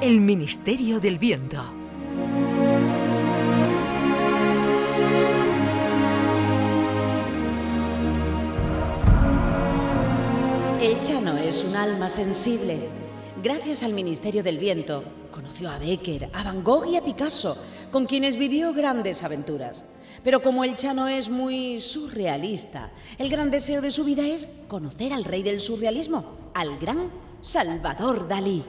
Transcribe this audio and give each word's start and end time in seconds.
El 0.00 0.22
Ministerio 0.22 0.98
del 0.98 1.18
Viento. 1.18 1.62
El 10.80 11.00
Chano 11.00 11.36
es 11.36 11.64
un 11.64 11.76
alma 11.76 12.08
sensible. 12.08 12.78
Gracias 13.42 13.82
al 13.82 13.92
Ministerio 13.92 14.42
del 14.42 14.56
Viento, 14.56 15.04
conoció 15.30 15.68
a 15.68 15.78
Becker, 15.78 16.30
a 16.32 16.44
Van 16.44 16.64
Gogh 16.64 16.86
y 16.86 16.96
a 16.96 17.04
Picasso, 17.04 17.58
con 17.92 18.06
quienes 18.06 18.38
vivió 18.38 18.72
grandes 18.72 19.22
aventuras. 19.22 19.84
Pero 20.24 20.40
como 20.40 20.64
el 20.64 20.76
Chano 20.76 21.08
es 21.08 21.28
muy 21.28 21.78
surrealista, 21.78 22.90
el 23.18 23.28
gran 23.28 23.50
deseo 23.50 23.82
de 23.82 23.90
su 23.90 24.04
vida 24.04 24.26
es 24.26 24.60
conocer 24.66 25.12
al 25.12 25.24
rey 25.24 25.42
del 25.42 25.60
surrealismo, 25.60 26.24
al 26.54 26.78
gran 26.78 27.10
Salvador 27.42 28.28
Dalí. 28.28 28.64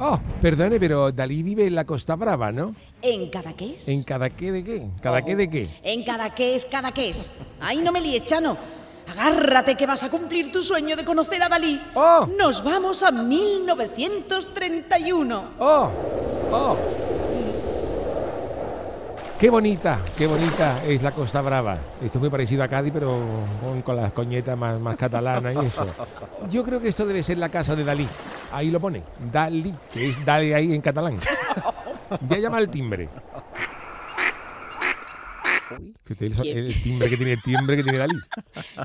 Oh, 0.00 0.16
perdone, 0.40 0.78
pero 0.78 1.10
Dalí 1.10 1.42
vive 1.42 1.66
en 1.66 1.74
la 1.74 1.84
Costa 1.84 2.14
Brava, 2.14 2.52
¿no? 2.52 2.72
¿En 3.02 3.28
Cadaqués? 3.30 3.88
¿En 3.88 4.04
cada 4.04 4.30
qué 4.30 4.52
de 4.52 4.62
qué? 4.62 4.86
¿Cada 5.02 5.22
qué 5.22 5.34
de 5.34 5.50
qué? 5.50 5.68
En 5.82 6.04
Cadaqués, 6.04 6.66
Cadaqués. 6.66 7.34
Ahí 7.60 7.78
no 7.78 7.90
me 7.90 8.00
líes, 8.00 8.24
Chano. 8.24 8.56
Agárrate 9.10 9.74
que 9.74 9.86
vas 9.86 10.04
a 10.04 10.10
cumplir 10.10 10.52
tu 10.52 10.62
sueño 10.62 10.94
de 10.94 11.04
conocer 11.04 11.42
a 11.42 11.48
Dalí. 11.48 11.82
Oh. 11.94 12.28
Nos 12.38 12.62
vamos 12.62 13.02
a 13.02 13.10
1931. 13.10 15.44
¡Oh! 15.58 15.90
¡Oh! 16.52 16.76
Qué 19.38 19.50
bonita, 19.50 20.00
qué 20.16 20.26
bonita 20.26 20.84
es 20.84 21.00
la 21.00 21.12
Costa 21.12 21.40
Brava. 21.40 21.78
Esto 22.02 22.18
es 22.18 22.20
muy 22.20 22.28
parecido 22.28 22.64
a 22.64 22.68
Cádiz, 22.68 22.92
pero 22.92 23.20
con, 23.60 23.82
con 23.82 23.94
las 23.94 24.12
coñetas 24.12 24.58
más, 24.58 24.80
más 24.80 24.96
catalanas 24.96 25.54
y 25.54 25.66
eso. 25.66 25.86
Yo 26.50 26.64
creo 26.64 26.80
que 26.80 26.88
esto 26.88 27.06
debe 27.06 27.22
ser 27.22 27.38
la 27.38 27.48
casa 27.48 27.76
de 27.76 27.84
Dalí. 27.84 28.08
Ahí 28.50 28.68
lo 28.68 28.80
pone. 28.80 29.04
Dalí, 29.30 29.72
que 29.92 30.08
es 30.08 30.24
Dale 30.24 30.56
ahí 30.56 30.74
en 30.74 30.80
catalán. 30.80 31.20
Voy 32.20 32.38
a 32.38 32.40
llamar 32.40 32.58
al 32.58 32.68
timbre. 32.68 33.08
El, 36.18 36.48
el 36.48 36.82
timbre 36.82 37.08
que 37.08 37.16
tiene 37.16 37.32
el 37.34 37.42
timbre 37.42 37.76
que 37.76 37.84
tiene 37.84 37.98
Dalí. 37.98 38.18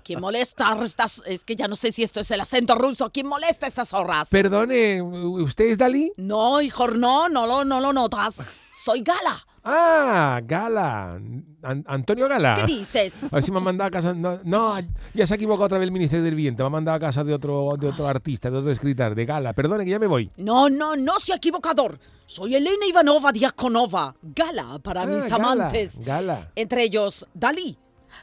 ¿Quién 0.03 0.21
molesta? 0.21 0.77
Estas, 0.83 1.23
es 1.25 1.43
que 1.43 1.55
ya 1.55 1.67
no 1.67 1.75
sé 1.75 1.91
si 1.91 2.03
esto 2.03 2.19
es 2.19 2.29
el 2.29 2.41
acento 2.41 2.75
ruso. 2.75 3.09
¿Quién 3.11 3.25
molesta 3.25 3.65
estas 3.65 3.91
horas? 3.95 4.29
Perdone, 4.29 5.01
¿usted 5.01 5.65
es 5.65 5.79
Dalí? 5.79 6.13
No, 6.17 6.61
hijo, 6.61 6.87
no, 6.89 7.27
no 7.27 7.47
lo, 7.47 7.65
no 7.65 7.81
lo 7.81 7.91
notas. 7.91 8.37
Soy 8.85 9.01
Gala. 9.01 9.47
Ah, 9.65 10.41
Gala. 10.43 11.13
An- 11.61 11.85
Antonio 11.87 12.27
Gala. 12.27 12.55
¿Qué 12.55 12.63
dices? 12.65 13.31
A 13.31 13.37
ver 13.37 13.43
si 13.43 13.51
me 13.51 13.57
han 13.59 13.63
mandado 13.63 13.87
a 13.87 13.91
casa. 13.91 14.13
No, 14.13 14.39
no, 14.43 14.75
ya 15.13 15.25
se 15.25 15.33
ha 15.33 15.35
equivocado 15.37 15.65
otra 15.65 15.77
vez 15.77 15.85
el 15.87 15.91
Ministerio 15.93 16.23
del 16.25 16.35
Viento. 16.35 16.63
Me 16.63 16.67
ha 16.67 16.69
mandado 16.69 16.97
a 16.97 16.99
casa 16.99 17.23
de 17.23 17.33
otro, 17.33 17.75
de 17.79 17.87
otro 17.87 18.05
artista, 18.07 18.51
de 18.51 18.57
otro 18.57 18.71
escritor, 18.71 19.15
de 19.15 19.25
Gala. 19.25 19.53
Perdone 19.53 19.85
que 19.85 19.91
ya 19.91 19.99
me 19.99 20.07
voy. 20.07 20.29
No, 20.37 20.69
no, 20.69 20.95
no 20.97 21.13
soy 21.19 21.37
equivocador. 21.37 21.97
Soy 22.25 22.55
Elena 22.55 22.85
Ivanova 22.85 23.31
Diakonova. 23.31 24.13
Gala 24.21 24.79
para 24.79 25.03
Ah, 25.03 25.05
mis 25.05 25.23
Gala, 25.23 25.35
amantes. 25.35 25.99
Gala. 26.01 26.51
Entre 26.55 26.83
ellos, 26.83 27.25
Dalí. 27.33 27.77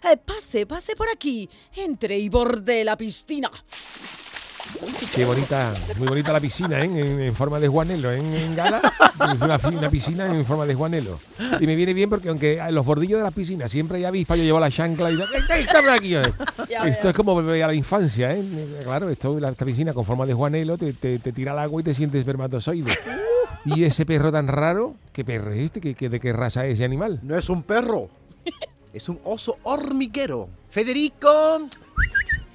Eh, 0.05 0.17
pase, 0.19 0.67
pase 0.67 0.95
por 0.95 1.09
aquí. 1.09 1.49
Entre 1.75 2.19
y 2.19 2.29
borde 2.29 2.85
la 2.85 2.97
piscina. 2.97 3.51
Qué 5.15 5.25
bonita, 5.25 5.73
muy 5.99 6.07
bonita 6.09 6.33
la 6.33 6.41
piscina, 6.41 6.81
¿eh? 6.81 6.85
en, 6.85 6.97
en 7.21 7.35
forma 7.35 7.59
de 7.59 7.69
juanelo, 7.69 8.11
¿eh? 8.13 8.19
en 8.19 8.55
Gala. 8.55 8.81
Es 9.35 9.73
una, 9.75 9.91
piscina 9.91 10.27
en 10.27 10.45
forma 10.45 10.65
de 10.67 10.75
juanelo. 10.75 11.19
Y 11.59 11.67
me 11.67 11.75
viene 11.75 11.93
bien 11.93 12.09
porque 12.09 12.29
aunque 12.29 12.59
en 12.59 12.75
los 12.75 12.87
bordillos 12.87 13.19
de 13.19 13.25
la 13.25 13.31
piscina 13.31 13.69
siempre 13.69 13.99
hay 13.99 14.05
avispa, 14.05 14.37
yo 14.37 14.45
llevo 14.45 14.61
la 14.61 14.71
chancla 14.71 15.11
y 15.11 15.17
digo, 15.17 15.27
"Ey, 15.35 15.43
ey, 15.57 15.63
está 15.63 15.81
por 15.81 15.91
aquí! 15.91 16.15
eh". 16.15 16.23
Esto 16.87 17.09
es 17.11 17.15
como 17.17 17.35
volver 17.35 17.63
a 17.63 17.67
la 17.67 17.75
infancia, 17.75 18.33
¿eh? 18.35 18.43
Claro, 18.85 19.11
esto, 19.11 19.39
la, 19.41 19.51
esta 19.51 19.65
piscina 19.65 19.93
con 19.93 20.05
forma 20.05 20.25
de 20.27 20.33
juanelo 20.35 20.79
te, 20.79 20.93
te- 20.93 21.19
te 21.19 21.33
tira 21.33 21.53
al 21.53 21.59
agua 21.59 21.81
y 21.81 21.85
te 21.85 21.95
sientes 21.95 22.21
espermatozoide. 22.21 22.93
Y 23.65 23.85
ese 23.85 24.07
perro 24.07 24.31
tan 24.33 24.49
raro, 24.49 24.95
¿qué 25.13 25.25
perro 25.25 25.53
es 25.53 25.59
este? 25.65 25.81
¿Qué, 25.81 25.95
qué- 25.95 26.09
¿De 26.09 26.21
qué 26.21 26.33
raza 26.33 26.65
es 26.67 26.75
ese 26.75 26.85
animal? 26.85 27.19
No 27.23 27.37
es 27.37 27.51
un 27.51 27.63
perro. 27.63 28.09
Es 28.93 29.09
un 29.09 29.21
oso 29.25 29.59
hormiguero. 29.65 30.49
Federico. 30.71 31.61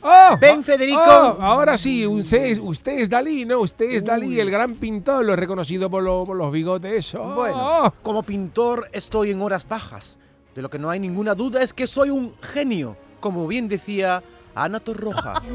¡Oh! 0.08 0.38
Ven, 0.40 0.64
Federico. 0.64 1.00
¡Oh! 1.02 1.38
Ahora 1.42 1.78
sí, 1.78 2.06
usted 2.06 2.46
es, 2.46 2.60
usted 2.60 3.00
es 3.00 3.10
Dalí, 3.10 3.44
¿no? 3.46 3.60
Usted 3.60 3.90
es 3.92 4.06
Dalí, 4.06 4.40
el 4.40 4.52
gran 4.52 4.76
pintor, 4.76 5.26
lo 5.26 5.34
he 5.34 5.36
reconocido 5.36 5.90
por, 5.90 6.04
lo- 6.04 6.24
por 6.26 6.38
los 6.38 6.52
bigotes, 6.52 6.94
eso. 6.94 7.24
¡Oh! 7.24 7.34
Bueno, 7.36 7.94
como 8.04 8.22
pintor 8.24 8.88
estoy 8.92 9.32
en 9.32 9.42
horas 9.42 9.68
bajas. 9.68 10.18
De 10.54 10.62
lo 10.62 10.70
que 10.70 10.80
no 10.80 10.90
hay 10.90 11.00
ninguna 11.00 11.34
duda 11.36 11.62
es 11.62 11.74
que 11.74 11.88
soy 11.88 12.12
un 12.12 12.34
genio. 12.42 12.96
Como 13.20 13.48
bien 13.48 13.68
decía 13.68 14.22
Ana 14.54 14.80
Torroja. 14.80 15.42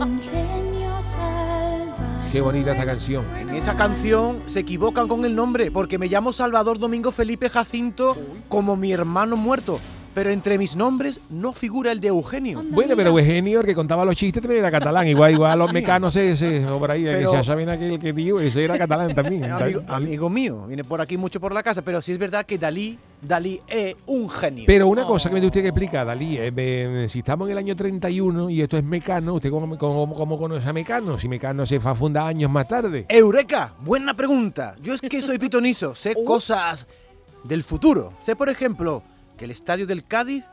Qué 2.32 2.40
bonita 2.40 2.72
esta 2.72 2.86
canción. 2.86 3.24
En 3.36 3.50
esa 3.50 3.76
canción 3.76 4.40
se 4.46 4.60
equivocan 4.60 5.08
con 5.08 5.24
el 5.24 5.34
nombre 5.34 5.70
porque 5.72 5.98
me 5.98 6.06
llamo 6.06 6.32
Salvador 6.32 6.78
Domingo 6.78 7.10
Felipe 7.10 7.50
Jacinto 7.50 8.16
como 8.48 8.76
mi 8.76 8.92
hermano 8.92 9.36
muerto. 9.36 9.80
Pero 10.12 10.30
entre 10.30 10.58
mis 10.58 10.74
nombres 10.74 11.20
no 11.30 11.52
figura 11.52 11.92
el 11.92 12.00
de 12.00 12.08
Eugenio. 12.08 12.62
Bueno, 12.70 12.96
pero 12.96 13.10
Eugenio, 13.10 13.60
el 13.60 13.66
que 13.66 13.76
contaba 13.76 14.04
los 14.04 14.16
chistes, 14.16 14.42
también 14.42 14.58
era 14.60 14.70
catalán. 14.70 15.06
Igual, 15.06 15.32
igual 15.34 15.56
los 15.58 15.72
mecanos 15.72 16.16
ese, 16.16 16.66
o 16.66 16.80
por 16.80 16.90
ahí, 16.90 17.04
Pero- 17.04 17.30
que 17.30 17.44
saben 17.44 17.68
aquel 17.68 17.98
que 18.00 18.12
digo, 18.12 18.40
ese 18.40 18.64
era 18.64 18.76
catalán 18.76 19.14
también. 19.14 19.44
Amigo, 19.86 20.28
mío, 20.28 20.66
viene 20.66 20.82
por 20.82 21.00
aquí 21.00 21.16
mucho 21.16 21.38
por 21.40 21.54
la 21.54 21.62
casa, 21.62 21.82
pero 21.82 22.02
sí 22.02 22.10
es 22.10 22.18
verdad 22.18 22.44
que 22.44 22.58
Dalí, 22.58 22.98
Dalí 23.22 23.60
es 23.68 23.94
un 24.06 24.28
genio. 24.28 24.64
Pero 24.66 24.88
una 24.88 25.04
cosa 25.06 25.28
que 25.28 25.34
me 25.34 25.40
tiene 25.40 25.46
usted 25.48 25.62
que 25.62 25.68
explicar, 25.68 26.04
Dalí, 26.06 26.36
eh, 26.38 26.50
me- 26.50 27.08
si 27.08 27.20
estamos 27.20 27.46
en 27.46 27.52
el 27.52 27.58
año 27.58 27.76
31 27.76 28.50
y 28.50 28.62
esto 28.62 28.76
es 28.76 28.82
Mecano, 28.82 29.34
¿usted 29.34 29.50
cómo, 29.50 29.78
cómo- 29.78 30.12
cómo 30.14 30.38
conoce 30.38 30.68
a 30.68 30.72
Mecano? 30.72 31.18
Si 31.18 31.28
Mecano 31.28 31.64
se 31.66 31.78
funda 31.78 32.26
años 32.26 32.50
más 32.50 32.66
tarde. 32.66 33.06
Eureka, 33.08 33.74
buena 33.84 34.14
pregunta. 34.14 34.74
Yo 34.82 34.92
es 34.94 35.00
que 35.00 35.22
soy 35.22 35.38
pitonizo, 35.38 35.94
sé 35.94 36.14
Uh. 36.16 36.24
cosas 36.24 36.88
del 37.44 37.62
futuro. 37.62 38.12
Sé, 38.20 38.34
por 38.34 38.48
ejemplo, 38.48 39.02
que 39.40 39.46
el 39.46 39.52
estadio 39.52 39.86
del 39.86 40.04
Cádiz 40.04 40.44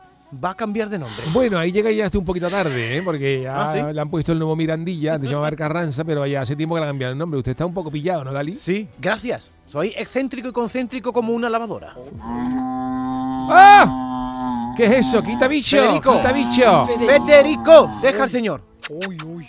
va 0.42 0.52
a 0.52 0.56
cambiar 0.56 0.88
de 0.88 0.98
nombre. 0.98 1.22
Bueno, 1.34 1.60
ahí 1.60 1.74
llega 1.74 1.92
ya 1.92 2.06
hasta 2.06 2.18
un 2.18 2.24
poquito 2.24 2.50
tarde, 2.50 2.96
¿eh? 2.96 3.02
porque 3.04 3.42
ya 3.42 3.66
Ah, 3.66 3.74
¿sí? 3.74 3.80
le 3.94 4.00
han 4.00 4.10
puesto 4.10 4.32
el 4.32 4.40
nuevo 4.40 4.56
Mirandilla, 4.56 5.16
antes 5.16 5.28
se 5.28 5.34
llamaba 5.36 5.54
Carranza, 5.58 6.06
pero 6.06 6.26
ya 6.26 6.40
hace 6.40 6.56
tiempo 6.56 6.76
que 6.76 6.80
le 6.80 6.86
han 6.88 6.92
cambiado 6.92 7.12
el 7.12 7.20
nombre. 7.20 7.38
Usted 7.38 7.52
está 7.52 7.66
un 7.66 7.74
poco 7.74 7.92
pillado, 7.92 8.24
¿no, 8.24 8.32
Dalí? 8.32 8.56
Sí, 8.56 8.88
gracias. 8.98 9.52
Soy 9.66 9.94
excéntrico 9.98 10.48
y 10.48 10.52
concéntrico 10.54 11.12
como 11.12 11.34
una 11.34 11.50
lavadora. 11.50 11.96
¡Ah! 13.50 14.74
¿Qué 14.78 14.86
es 14.86 14.92
eso? 15.08 15.22
¡Quita 15.22 15.50
bicho! 15.50 15.76
Federico. 15.76 16.16
¡Quita 16.18 16.32
bicho! 16.32 16.86
Federico, 17.06 17.92
deja 18.02 18.24
al 18.24 18.30
señor. 18.30 18.62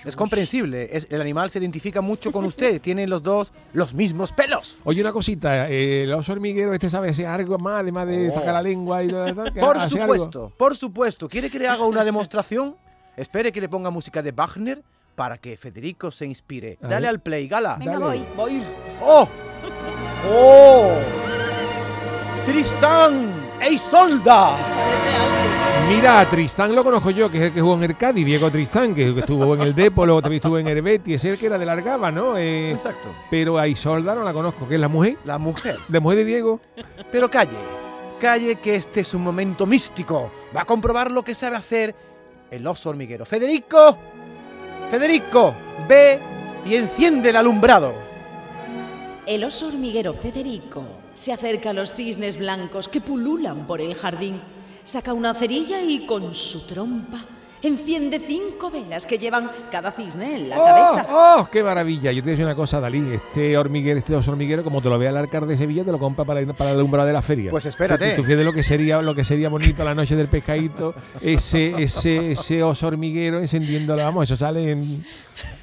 Es 0.05 0.17
comprensible, 0.17 0.89
es- 0.93 1.07
el 1.11 1.21
animal 1.21 1.51
se 1.51 1.59
identifica 1.59 2.01
mucho 2.01 2.33
con 2.33 2.45
usted, 2.45 2.81
tienen 2.83 3.09
los 3.11 3.23
dos 3.23 3.53
los 3.73 3.95
mismos 3.95 4.33
pelos. 4.33 4.79
Oye, 4.85 5.01
una 5.01 5.13
cosita, 5.13 5.69
eh, 5.71 6.03
el 6.05 6.13
oso 6.13 6.33
hormiguero 6.33 6.73
este 6.73 6.91
sabe 6.91 7.11
hacer 7.11 7.27
algo 7.27 7.59
más, 7.59 7.81
además 7.81 8.07
de 8.09 8.31
sacar 8.33 8.55
la 8.55 8.63
lengua 8.63 9.03
y 9.05 9.09
que 9.09 9.15
Oh. 9.15 9.35
Por 9.61 9.77
hace 9.79 10.01
algo. 10.01 10.15
supuesto, 10.15 10.53
por 10.57 10.77
supuesto. 10.77 11.29
¿Quiere 11.29 11.51
que 11.51 11.59
le 11.59 11.69
haga 11.69 11.85
una 11.85 12.05
demostración? 12.05 12.77
Espere 13.17 13.53
que 13.53 13.61
le 13.61 13.69
ponga 13.69 13.91
música 13.91 14.23
de 14.23 14.33
Wagner 14.33 14.83
para 15.15 15.39
que 15.39 15.57
Federico 15.57 16.11
se 16.11 16.27
inspire. 16.27 16.79
Dale 16.81 17.09
al 17.09 17.21
play, 17.21 17.49
Gala. 17.49 17.77
Venga, 17.79 17.93
Dale. 17.99 18.05
voy, 18.05 18.27
voy. 18.37 18.63
¡Oh! 19.03 19.29
¡Oh! 20.29 20.93
¡Tristán! 22.45 23.35
¡E 23.61 23.73
Isolda! 23.73 24.57
Mira, 25.89 26.21
a 26.21 26.29
Tristán 26.29 26.75
lo 26.75 26.85
conozco 26.85 27.11
yo, 27.11 27.31
que 27.31 27.39
es 27.39 27.45
el 27.45 27.53
que 27.53 27.61
jugó 27.61 27.75
en 27.77 27.85
el 27.85 27.97
Cádiz, 27.97 28.25
Diego 28.27 28.51
Tristán, 28.51 28.95
que 28.95 29.09
estuvo 29.19 29.55
en 29.55 29.63
el 29.63 29.75
Depo, 29.75 30.05
luego 30.05 30.21
también 30.21 30.39
estuvo 30.39 30.59
en 30.59 30.69
el 30.69 30.83
Betis, 30.83 31.17
es 31.17 31.25
el 31.25 31.39
que 31.39 31.47
era 31.47 31.59
de 31.59 31.65
Largaba, 31.65 32.11
¿no? 32.13 32.37
Eh, 32.37 32.73
Exacto. 32.73 33.09
pero 33.31 33.59
a 33.59 33.67
Isolda 33.67 34.15
no 34.15 34.23
la 34.23 34.33
conozco, 34.35 34.69
que 34.69 34.75
es 34.75 34.81
la 34.81 34.89
mujer, 34.89 35.17
La 35.25 35.39
mujer. 35.39 35.77
la 35.89 36.01
mujer 36.01 36.19
de 36.19 36.25
Diego. 36.27 36.61
Pero 37.11 37.31
calle, 37.31 37.57
calle 38.21 38.57
que 38.57 38.75
este 38.77 39.01
es 39.01 39.15
un 39.15 39.23
momento 39.25 39.67
místico. 39.67 40.31
Va 40.55 40.63
a 40.63 40.65
comprobar 40.67 41.11
lo 41.11 41.23
que 41.23 41.35
sabe 41.35 41.57
hacer 41.57 41.95
el 42.51 42.67
oso 42.67 42.91
hormiguero. 42.91 43.25
Federico, 43.25 43.97
Federico, 44.91 45.55
ve 45.89 46.21
y 46.67 46.75
enciende 46.77 47.31
el 47.31 47.37
alumbrado. 47.37 47.95
El 49.27 49.43
oso 49.43 49.69
hormiguero 49.69 50.13
Federico 50.13 50.85
se 51.15 51.33
acerca 51.33 51.71
a 51.71 51.73
los 51.73 51.95
cisnes 51.95 52.39
blancos 52.39 52.89
que 52.89 53.01
pululan 53.01 53.67
por 53.67 53.81
el 53.81 53.95
jardín. 53.95 54.41
Saca 54.89 55.13
una 55.13 55.35
cerilla 55.35 55.83
y 55.83 56.07
con 56.07 56.35
su 56.35 56.61
trompa 56.61 57.23
enciende 57.63 58.19
cinco 58.19 58.71
velas 58.71 59.07
que 59.07 59.19
llevan 59.19 59.51
cada 59.71 59.91
cisne 59.91 60.37
en 60.37 60.49
la 60.51 60.59
¡Oh! 60.59 60.65
cabeza. 60.65 61.07
¡Oh! 61.11 61.49
¡Qué 61.51 61.63
maravilla! 61.63 62.13
Yo 62.13 62.23
te 62.23 62.27
voy 62.27 62.31
a 62.31 62.33
decir 62.33 62.45
una 62.45 62.55
cosa, 62.55 62.81
Dalí. 62.81 62.99
Este 63.15 63.57
hormiguero, 63.57 63.99
este 63.99 64.15
oso 64.15 64.31
hormiguero, 64.31 64.65
como 64.65 64.83
te 64.83 64.89
lo 64.89 64.99
vea 64.99 65.11
el 65.11 65.17
arcar 65.17 65.47
de 65.47 65.57
Sevilla, 65.57 65.85
te 65.85 65.93
lo 65.93 65.99
compra 65.99 66.25
para, 66.25 66.45
para 66.55 66.71
el 66.71 66.77
alumbrado 66.77 67.07
de 67.07 67.13
la 67.13 67.23
feria. 67.23 67.51
Pues 67.51 67.67
espérate. 67.67 68.11
Tú, 68.11 68.23
tú 68.23 68.25
fíjate 68.25 68.45
lo 68.45 68.53
que 68.53 68.63
sería, 68.63 69.01
lo 69.01 69.15
que 69.15 69.25
sería 69.25 69.49
bonito 69.49 69.85
la 69.85 69.95
noche 69.95 70.17
del 70.17 70.29
pescadito, 70.29 70.95
ese, 71.21 71.75
ese, 71.83 72.33
ese 72.33 72.63
oso 72.63 72.87
hormiguero 72.87 73.39
encendiéndolo. 73.41 74.03
Vamos, 74.03 74.25
eso 74.25 74.37
sale 74.37 74.71
en, 74.71 75.05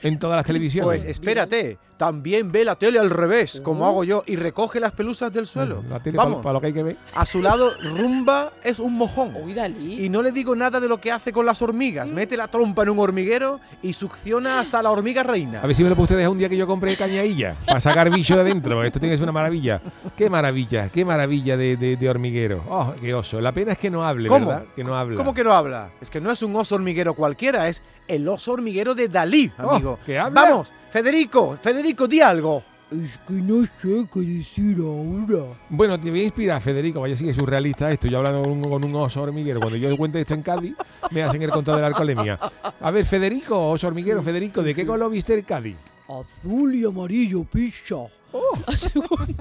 en 0.04 0.20
todas 0.20 0.36
las 0.38 0.46
televisiones. 0.46 1.04
Pues 1.04 1.04
espérate, 1.04 1.78
también 1.98 2.52
ve 2.52 2.66
la 2.66 2.76
tele 2.76 3.00
al 3.00 3.10
revés, 3.10 3.62
como 3.64 3.86
hago 3.86 4.04
yo, 4.04 4.24
y 4.26 4.36
recoge 4.36 4.80
las 4.80 4.92
pelusas 4.92 5.32
del 5.32 5.48
suelo. 5.48 5.84
La 5.90 6.00
tele 6.02 6.18
Vamos, 6.18 6.42
para 6.44 6.54
lo 6.54 6.62
que 6.62 6.68
hay 6.68 6.74
que 6.74 6.84
ver. 6.84 6.98
a 7.14 7.26
su 7.26 7.42
lado 7.42 7.72
Rumba 7.82 8.52
es 8.64 8.80
un 8.80 8.94
mojón. 8.98 9.34
Uy, 9.42 9.54
Dalí. 9.54 10.06
Y 10.06 10.10
no 10.10 10.22
le 10.22 10.32
digo 10.32 10.56
nada 10.56 10.80
de 10.80 10.88
lo 10.88 11.00
que 11.00 11.12
hace 11.12 11.32
con 11.32 11.46
las 11.46 11.62
hormigas. 11.62 11.85
Hormigas. 11.86 12.08
Mete 12.12 12.36
la 12.38 12.48
trompa 12.48 12.84
en 12.84 12.90
un 12.90 13.00
hormiguero 13.00 13.60
y 13.82 13.94
succiona 13.94 14.60
hasta 14.60 14.82
la 14.82 14.90
hormiga 14.92 15.24
reina. 15.24 15.62
A 15.62 15.68
ver 15.68 15.76
si 15.76 15.84
me 15.84 15.90
lo 15.90 15.96
puede 15.96 16.16
dejar 16.16 16.32
un 16.32 16.38
día 16.38 16.50
que 16.50 16.58
yo 16.58 16.66
compré 16.68 16.96
cañailla 16.96 17.56
para 17.66 17.80
sacar 17.80 18.10
bicho 18.10 18.36
de 18.36 18.42
adentro. 18.42 18.84
Esto 18.84 19.00
tiene 19.00 19.14
que 19.14 19.18
ser 19.18 19.24
una 19.24 19.32
maravilla. 19.32 19.82
Qué 20.18 20.30
maravilla, 20.30 20.90
qué 20.90 21.06
maravilla 21.06 21.58
de, 21.58 21.78
de- 21.78 21.96
de 21.98 22.10
hormiguero. 22.10 22.64
Oh, 22.70 22.94
qué 23.00 23.14
oso. 23.14 23.40
La 23.42 23.52
pena 23.52 23.74
es 23.74 23.78
que 23.78 23.90
no 23.90 24.04
hable, 24.06 24.30
¿Cómo? 24.30 24.48
¿verdad? 24.48 24.66
Que 24.76 24.84
no 24.84 24.96
habla. 24.98 25.16
¿Cómo 25.16 25.34
que 25.34 25.44
no 25.44 25.54
habla? 25.54 25.92
Es 26.02 26.10
que 26.10 26.20
no 26.22 26.32
es 26.32 26.42
un 26.42 26.56
oso 26.56 26.76
hormiguero 26.76 27.14
cualquiera, 27.14 27.68
es 27.68 27.82
el 28.08 28.28
oso 28.28 28.54
hormiguero 28.54 28.96
de 28.96 29.08
Dalí, 29.08 29.52
Oh, 29.60 29.72
amigo. 29.72 30.00
¿que 30.06 30.18
habla? 30.18 30.42
Vamos, 30.42 30.72
Federico, 30.90 31.58
Federico, 31.62 32.08
di 32.08 32.22
algo. 32.22 32.64
Es 33.02 33.18
que 33.18 33.34
no 33.34 33.66
sé 33.66 34.08
qué 34.14 34.20
decir 34.20 34.78
ahora. 34.80 35.54
Bueno, 35.70 36.00
te 36.00 36.10
voy 36.10 36.22
a 36.22 36.24
inspirar, 36.24 36.62
Federico. 36.62 37.02
Vaya, 37.02 37.16
sí, 37.16 37.28
es 37.28 37.36
surrealista 37.36 37.92
esto. 37.92 38.08
Yo 38.08 38.20
hablando 38.20 38.44
con 38.44 38.52
un, 38.52 38.64
con 38.64 38.84
un 38.84 38.96
oso 38.96 39.22
hormiguero. 39.22 39.60
Cuando 39.60 39.78
yo 39.78 39.96
cuente 39.98 40.22
esto 40.22 40.34
en 40.34 40.42
Cádiz, 40.42 40.76
me 41.12 41.24
hacen 41.24 41.42
el 41.42 41.50
control 41.50 41.78
de 41.78 41.82
la 41.82 41.88
alcoholemia. 41.88 42.40
A 42.80 42.92
ver, 42.92 43.06
Federico, 43.06 43.70
oso 43.70 43.88
hormiguero, 43.88 44.22
Federico, 44.22 44.62
¿de 44.62 44.74
qué 44.74 44.86
color 44.86 45.12
viste 45.12 45.34
el 45.34 45.44
Cádiz? 45.44 45.76
Azul 46.08 46.76
y 46.76 46.86
amarillo, 46.86 47.44
pizza. 47.44 47.96
Oh. 48.38 48.58
La, 48.68 48.74
segun- 48.74 49.36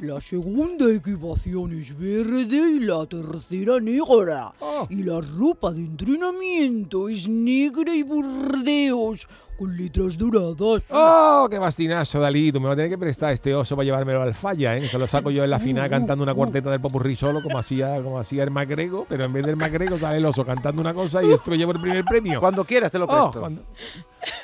la 0.00 0.20
segunda 0.20 0.90
equipación 0.92 1.72
es 1.80 1.96
verde 1.96 2.56
y 2.72 2.80
la 2.80 3.06
tercera 3.06 3.78
negra. 3.80 4.52
Oh. 4.58 4.86
Y 4.90 5.04
la 5.04 5.20
ropa 5.20 5.70
de 5.72 5.82
entrenamiento 5.82 7.08
es 7.08 7.28
negra 7.28 7.94
y 7.94 8.02
burdeos 8.02 9.28
con 9.56 9.76
letras 9.76 10.18
doradas. 10.18 10.82
¡Oh, 10.90 11.46
qué 11.48 11.58
bastinazo, 11.58 12.18
Dalí! 12.18 12.50
Tú 12.50 12.60
me 12.60 12.66
vas 12.66 12.72
a 12.72 12.76
tener 12.76 12.90
que 12.90 12.98
prestar 12.98 13.32
este 13.32 13.54
oso 13.54 13.76
para 13.76 13.84
llevármelo 13.84 14.20
al 14.22 14.34
falla, 14.34 14.76
¿eh? 14.76 14.88
Que 14.90 14.98
lo 14.98 15.06
saco 15.06 15.30
yo 15.30 15.44
en 15.44 15.50
la 15.50 15.60
final 15.60 15.88
cantando 15.88 16.24
una 16.24 16.34
cuarteta 16.34 16.70
del 16.70 16.80
popurrí 16.80 17.14
solo, 17.14 17.42
como 17.42 17.56
hacía, 17.58 18.02
como 18.02 18.18
hacía 18.18 18.42
el 18.42 18.50
magrego, 18.50 19.06
pero 19.08 19.24
en 19.24 19.32
vez 19.32 19.46
del 19.46 19.56
magrego 19.56 19.96
sale 19.96 20.16
el 20.16 20.26
oso 20.26 20.44
cantando 20.44 20.80
una 20.80 20.92
cosa 20.92 21.22
y 21.22 21.30
esto 21.30 21.50
me 21.52 21.56
llevo 21.58 21.72
el 21.72 21.80
primer 21.80 22.04
premio. 22.04 22.40
Cuando 22.40 22.64
quieras 22.64 22.90
te 22.90 22.98
lo 22.98 23.04
Oh, 23.04 23.08
presto. 23.08 23.40
cuando- 23.40 23.62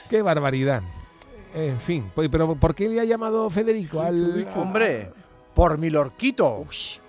¡Qué 0.08 0.22
barbaridad! 0.22 0.82
En 1.56 1.80
fin, 1.80 2.10
pues, 2.14 2.28
pero 2.28 2.54
¿por 2.54 2.74
qué 2.74 2.86
le 2.86 3.00
ha 3.00 3.04
llamado 3.04 3.48
Federico 3.48 4.02
al...? 4.02 4.46
Hombre, 4.56 5.10
por 5.54 5.78
mi 5.78 5.88
lorquito. 5.88 6.66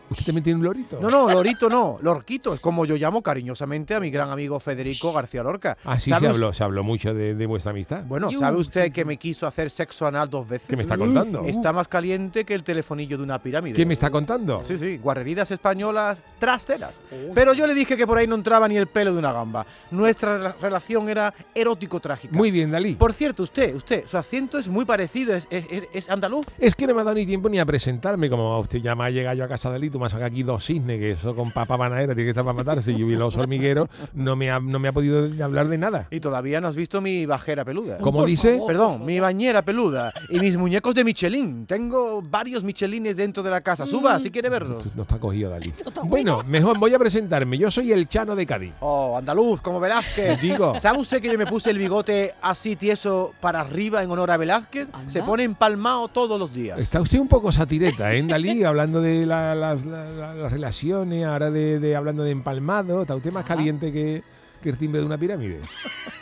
¿Usted 0.09 0.25
también 0.25 0.43
tiene 0.43 0.59
un 0.59 0.65
lorito? 0.65 0.99
No, 1.01 1.09
no, 1.09 1.29
lorito 1.29 1.69
no, 1.69 1.97
lorquito. 2.01 2.53
Es 2.53 2.59
como 2.59 2.85
yo 2.85 2.95
llamo 2.95 3.21
cariñosamente 3.21 3.95
a 3.95 3.99
mi 3.99 4.09
gran 4.09 4.29
amigo 4.31 4.59
Federico 4.59 5.11
García 5.13 5.43
Lorca. 5.43 5.77
Así 5.83 6.09
¿Sabe 6.09 6.27
se 6.27 6.33
habló, 6.33 6.53
se 6.53 6.63
habló 6.63 6.83
mucho 6.83 7.13
de, 7.13 7.35
de 7.35 7.45
vuestra 7.45 7.71
amistad. 7.71 8.03
Bueno, 8.05 8.31
¿sabe 8.31 8.57
usted 8.57 8.91
que 8.91 9.03
me 9.05 9.17
quiso 9.17 9.47
hacer 9.47 9.69
sexo 9.69 10.05
anal 10.07 10.29
dos 10.29 10.47
veces? 10.47 10.67
¿Qué 10.67 10.75
me 10.75 10.81
está 10.83 10.97
contando? 10.97 11.41
Está 11.43 11.73
más 11.73 11.87
caliente 11.87 12.45
que 12.45 12.53
el 12.53 12.63
telefonillo 12.63 13.17
de 13.17 13.23
una 13.23 13.39
pirámide. 13.41 13.75
¿Quién 13.75 13.87
me 13.87 13.93
está 13.93 14.09
contando? 14.09 14.59
Sí, 14.63 14.77
sí, 14.77 14.97
guarreridas 14.97 15.51
españolas 15.51 16.21
traseras. 16.39 17.01
Pero 17.33 17.53
yo 17.53 17.67
le 17.67 17.73
dije 17.73 17.97
que 17.97 18.07
por 18.07 18.17
ahí 18.17 18.27
no 18.27 18.35
entraba 18.35 18.67
ni 18.67 18.77
el 18.77 18.87
pelo 18.87 19.11
de 19.13 19.19
una 19.19 19.31
gamba. 19.33 19.65
Nuestra 19.91 20.37
re- 20.37 20.53
relación 20.61 21.09
era 21.09 21.33
erótico-trágica. 21.53 22.35
Muy 22.37 22.51
bien, 22.51 22.71
Dalí. 22.71 22.95
Por 22.95 23.13
cierto, 23.13 23.43
usted, 23.43 23.75
usted, 23.75 24.05
su 24.07 24.17
acento 24.17 24.57
es 24.57 24.67
muy 24.69 24.85
parecido, 24.85 25.35
es, 25.35 25.47
es- 25.49 25.65
es- 25.69 25.83
es 25.93 26.09
andaluz. 26.09 26.45
Es 26.57 26.75
que 26.75 26.87
no 26.87 26.93
me 26.95 27.01
ha 27.01 27.03
dado 27.03 27.15
ni 27.15 27.25
tiempo 27.25 27.49
ni 27.49 27.59
a 27.59 27.65
presentarme, 27.65 28.29
como 28.29 28.59
usted 28.59 28.79
ya 28.79 28.95
me 28.95 29.03
ha 29.05 29.09
llegado 29.09 29.35
yo 29.37 29.43
a 29.43 29.47
casa 29.47 29.69
de 29.69 29.73
Dalí, 29.73 29.89
tú 29.97 30.01
me 30.01 30.05
has 30.05 30.11
sacado 30.11 30.27
aquí 30.27 30.43
dos 30.43 30.63
cisnes, 30.63 30.99
que 30.99 31.11
eso 31.11 31.33
con 31.35 31.51
papa 31.51 31.75
panadera 31.77 32.13
tiene 32.13 32.25
que 32.27 32.29
estar 32.29 32.43
para 32.43 32.55
matarse, 32.55 32.91
y 32.91 32.97
los 33.15 33.35
hormigueros, 33.35 33.89
no 34.13 34.35
me 34.35 34.51
ha, 34.51 34.59
no 34.59 34.77
me 34.77 34.87
ha 34.89 34.91
podido 34.93 35.27
hablar 35.43 35.67
de 35.67 35.77
nada. 35.79 36.07
Y 36.11 36.19
todavía 36.19 36.61
no 36.61 36.67
has 36.67 36.75
visto 36.75 37.01
mi 37.01 37.25
bajera 37.25 37.65
peluda. 37.65 37.97
¿Cómo 37.97 38.19
por 38.19 38.27
dice? 38.29 38.53
favor. 38.53 38.67
Perdón, 38.67 39.05
mi 39.05 39.19
bañera 39.19 39.63
peluda 39.63 40.13
y 40.29 40.39
mis 40.39 40.55
muñecos 40.55 40.93
de 40.93 41.03
Michelin. 41.03 41.65
Tengo 41.65 42.21
varios 42.21 42.63
Michelines 42.63 43.15
dentro 43.17 43.41
de 43.41 43.49
la 43.49 43.61
casa. 43.61 43.85
Suba, 43.87 44.19
si 44.19 44.29
quiere 44.29 44.49
verlos. 44.49 44.85
No 44.95 45.01
está 45.01 45.19
cogido 45.19 45.49
Dalí. 45.49 45.73
Bueno, 46.03 46.43
mejor 46.47 46.77
voy 46.77 46.93
a 46.93 46.99
presentarme. 46.99 47.57
Yo 47.57 47.71
soy 47.71 47.91
el 47.91 48.07
Chano 48.07 48.35
de 48.35 48.45
Cádiz. 48.45 48.73
Oh, 48.81 49.17
andaluz, 49.17 49.61
como 49.61 49.79
Velázquez. 49.79 50.39
Digo. 50.41 50.79
¿Sabe 50.79 50.99
usted 50.99 51.21
que 51.21 51.31
yo 51.31 51.37
me 51.37 51.47
puse 51.47 51.71
el 51.71 51.77
bigote 51.79 52.33
así 52.41 52.75
tieso 52.75 53.33
para 53.39 53.61
arriba 53.61 54.03
en 54.03 54.11
honor 54.11 54.29
a 54.31 54.37
Velázquez? 54.37 54.89
Anda. 54.93 55.09
Se 55.09 55.23
pone 55.23 55.43
empalmado 55.43 56.07
todos 56.09 56.37
los 56.39 56.53
días. 56.53 56.77
Está 56.77 57.01
usted 57.01 57.17
un 57.19 57.27
poco 57.27 57.51
satireta, 57.51 58.13
¿eh, 58.13 58.23
Dalí? 58.27 58.63
Hablando 58.63 59.01
de 59.01 59.25
la- 59.25 59.55
las, 59.55 59.85
la- 59.87 60.09
la- 60.11 60.33
las 60.35 60.51
relaciones, 60.51 61.25
ahora 61.25 61.49
de, 61.51 61.79
de- 61.79 61.95
hablando 61.95 62.23
de 62.23 62.31
empalmado. 62.31 63.01
Está 63.01 63.15
usted 63.15 63.31
más 63.31 63.45
caliente 63.45 63.91
que, 63.91 64.23
que 64.61 64.69
el 64.69 64.77
timbre 64.77 64.99
de 65.01 65.05
una 65.07 65.17
pirámide. 65.17 65.59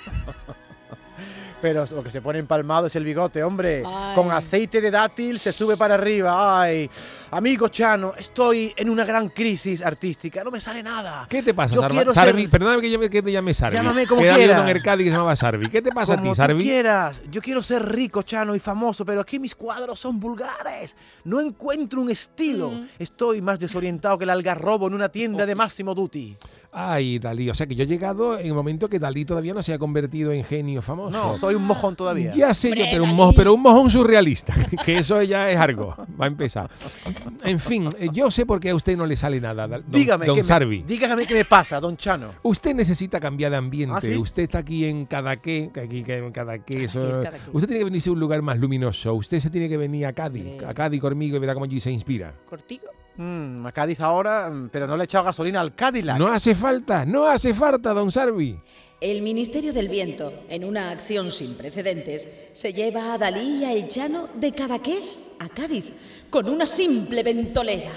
Pero 1.66 1.84
lo 1.96 2.04
que 2.04 2.12
se 2.12 2.22
pone 2.22 2.38
empalmado 2.38 2.86
es 2.86 2.96
el 2.96 3.04
bigote, 3.04 3.44
hombre. 3.44 3.82
Ay. 3.84 4.14
Con 4.14 4.30
aceite 4.30 4.82
de 4.82 4.92
dátil 4.92 5.40
se 5.40 5.52
sube 5.52 5.76
para 5.76 5.96
arriba. 5.96 6.62
Ay, 6.62 6.88
amigo 7.32 7.70
Chano, 7.70 8.14
estoy 8.16 8.72
en 8.78 8.88
una 8.88 9.04
gran 9.04 9.30
crisis 9.30 9.82
artística. 9.82 10.44
No 10.44 10.52
me 10.52 10.62
sale 10.62 10.84
nada. 10.84 11.26
¿Qué 11.28 11.42
te 11.42 11.56
pasa, 11.56 11.74
Yo 11.74 11.82
Sarva- 11.82 11.96
quiero 11.96 12.14
Sarvi? 12.14 12.42
ser- 12.44 12.52
Perdóname 12.52 12.82
que, 12.84 12.90
llame- 12.92 13.10
que 13.10 13.24
te 13.24 13.32
llame 13.32 13.52
Sarvi. 13.52 13.78
Llámame 13.78 14.06
como 14.06 14.22
Que 14.22 14.30
había 14.30 14.46
quiera. 14.46 14.62
uno 14.62 14.70
en 14.70 14.82
que 14.84 15.04
se 15.06 15.10
llamaba 15.10 15.36
Sarvi. 15.36 15.68
¿Qué 15.72 15.82
te 15.82 15.92
pasa 15.92 16.14
a 16.14 16.22
ti, 16.22 16.36
Sarvi? 16.36 16.62
quieras. 16.62 17.24
Yo 17.32 17.42
quiero 17.42 17.64
ser 17.64 17.84
rico, 17.84 18.22
Chano, 18.22 18.54
y 18.54 18.60
famoso, 18.60 19.04
pero 19.04 19.22
aquí 19.22 19.40
mis 19.40 19.56
cuadros 19.56 20.00
son 20.00 20.20
vulgares. 20.20 20.96
No 21.24 21.40
encuentro 21.42 22.00
un 22.00 22.12
estilo. 22.12 22.70
Mm. 22.70 22.88
Estoy 23.00 23.42
más 23.42 23.60
desorientado 23.60 24.20
que 24.20 24.26
el 24.26 24.30
algarrobo 24.30 24.88
en 24.88 24.94
una 24.94 25.10
tienda 25.10 25.48
de 25.48 25.56
Máximo 25.56 25.96
Duty. 25.96 26.38
Ay, 26.78 27.20
Dalí. 27.20 27.50
O 27.50 27.54
sea 27.54 27.66
que 27.66 27.74
yo 27.74 27.84
he 27.84 27.88
llegado 27.88 28.38
en 28.38 28.48
el 28.48 28.54
momento 28.54 28.90
que 28.90 29.00
Dalí 29.00 29.24
todavía 29.24 29.54
no 29.54 29.62
se 29.62 29.74
ha 29.74 29.80
convertido 29.80 30.34
en 30.34 30.44
genio 30.44 30.82
famoso. 30.82 31.10
No, 31.18 31.34
soy 31.34 31.56
un 31.56 31.66
mojón 31.66 31.96
todavía. 31.96 32.34
Ya 32.36 32.54
sé 32.54 32.76
yo, 32.76 32.84
pero 32.92 33.06
un, 33.06 33.16
mojo, 33.16 33.32
pero 33.34 33.54
un 33.54 33.62
mojón 33.62 33.90
surrealista, 33.90 34.54
que 34.86 34.98
eso 34.98 35.22
ya 35.22 35.50
es 35.50 35.58
algo. 35.58 35.96
Va 36.20 36.26
a 36.26 36.28
empezar. 36.28 36.70
En 37.44 37.62
fin, 37.62 37.88
eh, 37.98 38.10
yo 38.12 38.30
sé 38.30 38.46
por 38.46 38.60
qué 38.60 38.72
a 38.72 38.76
usted 38.76 38.98
no 38.98 39.06
le 39.06 39.16
sale 39.16 39.40
nada, 39.40 39.70
don, 39.70 39.86
dígame, 39.88 40.26
don 40.26 40.36
qué 40.36 40.42
me, 40.42 40.48
Sarvi. 40.48 40.84
dígame 40.84 41.26
qué 41.26 41.34
me 41.34 41.46
pasa, 41.46 41.80
don 41.80 41.96
Chano. 41.96 42.32
Usted 42.44 42.76
necesita 42.76 43.22
cambiar 43.22 43.52
de 43.52 43.58
ambiente. 43.58 43.96
¿Ah, 43.96 44.02
sí? 44.02 44.18
Usted 44.18 44.44
está 44.44 44.58
aquí 44.58 44.84
en 44.84 45.06
Cadaqué, 45.06 45.70
que 45.74 45.80
aquí 45.80 46.04
en 46.06 46.32
Cadaqué, 46.34 46.84
eso-. 46.84 47.08
Usted 47.08 47.68
tiene 47.70 47.80
que 47.80 47.86
venirse 47.86 48.10
a 48.10 48.12
un 48.14 48.20
lugar 48.20 48.42
más 48.42 48.60
luminoso. 48.60 49.14
Usted 49.14 49.40
se 49.40 49.50
tiene 49.50 49.70
que 49.70 49.78
venir 49.78 50.08
a 50.08 50.12
Cádiz, 50.12 50.46
Hombre. 50.46 50.68
a 50.68 50.74
Cádiz 50.74 51.00
conmigo 51.00 51.38
y 51.38 51.40
verá 51.40 51.54
cómo 51.54 51.64
allí 51.64 51.80
se 51.80 51.90
inspira. 51.90 52.34
¿Cortico? 52.50 52.88
Mm, 53.18 53.66
a 53.66 53.72
Cádiz 53.72 54.02
ahora, 54.02 54.50
mm, 54.50 54.70
pero 54.70 54.88
no 54.88 54.98
le 54.98 55.04
he 55.04 55.06
echado 55.06 55.26
gasolina 55.26 55.62
al 55.62 55.74
Cadillac. 55.74 56.18
No 56.18 56.28
hace 56.28 56.54
falta, 56.54 57.06
no 57.06 57.26
hace 57.26 57.54
falta, 57.54 57.94
don 57.94 58.12
Sarvi. 58.12 58.60
El 59.00 59.22
Ministerio 59.22 59.72
del 59.74 59.88
Viento, 59.88 60.34
en 60.50 60.64
una 60.64 60.90
acción 60.92 61.32
sin 61.32 61.56
precedentes, 61.56 62.28
se 62.54 62.74
lleva 62.74 63.14
a 63.14 63.18
Dalí 63.18 63.60
y 63.62 63.66
a 63.66 63.74
El 63.74 63.88
Llano 63.88 64.28
de 64.36 64.52
Cadaqués 64.52 65.36
a 65.40 65.48
Cádiz 65.50 65.92
con 66.30 66.50
una 66.50 66.66
simple 66.68 67.24
ventolera. 67.24 67.92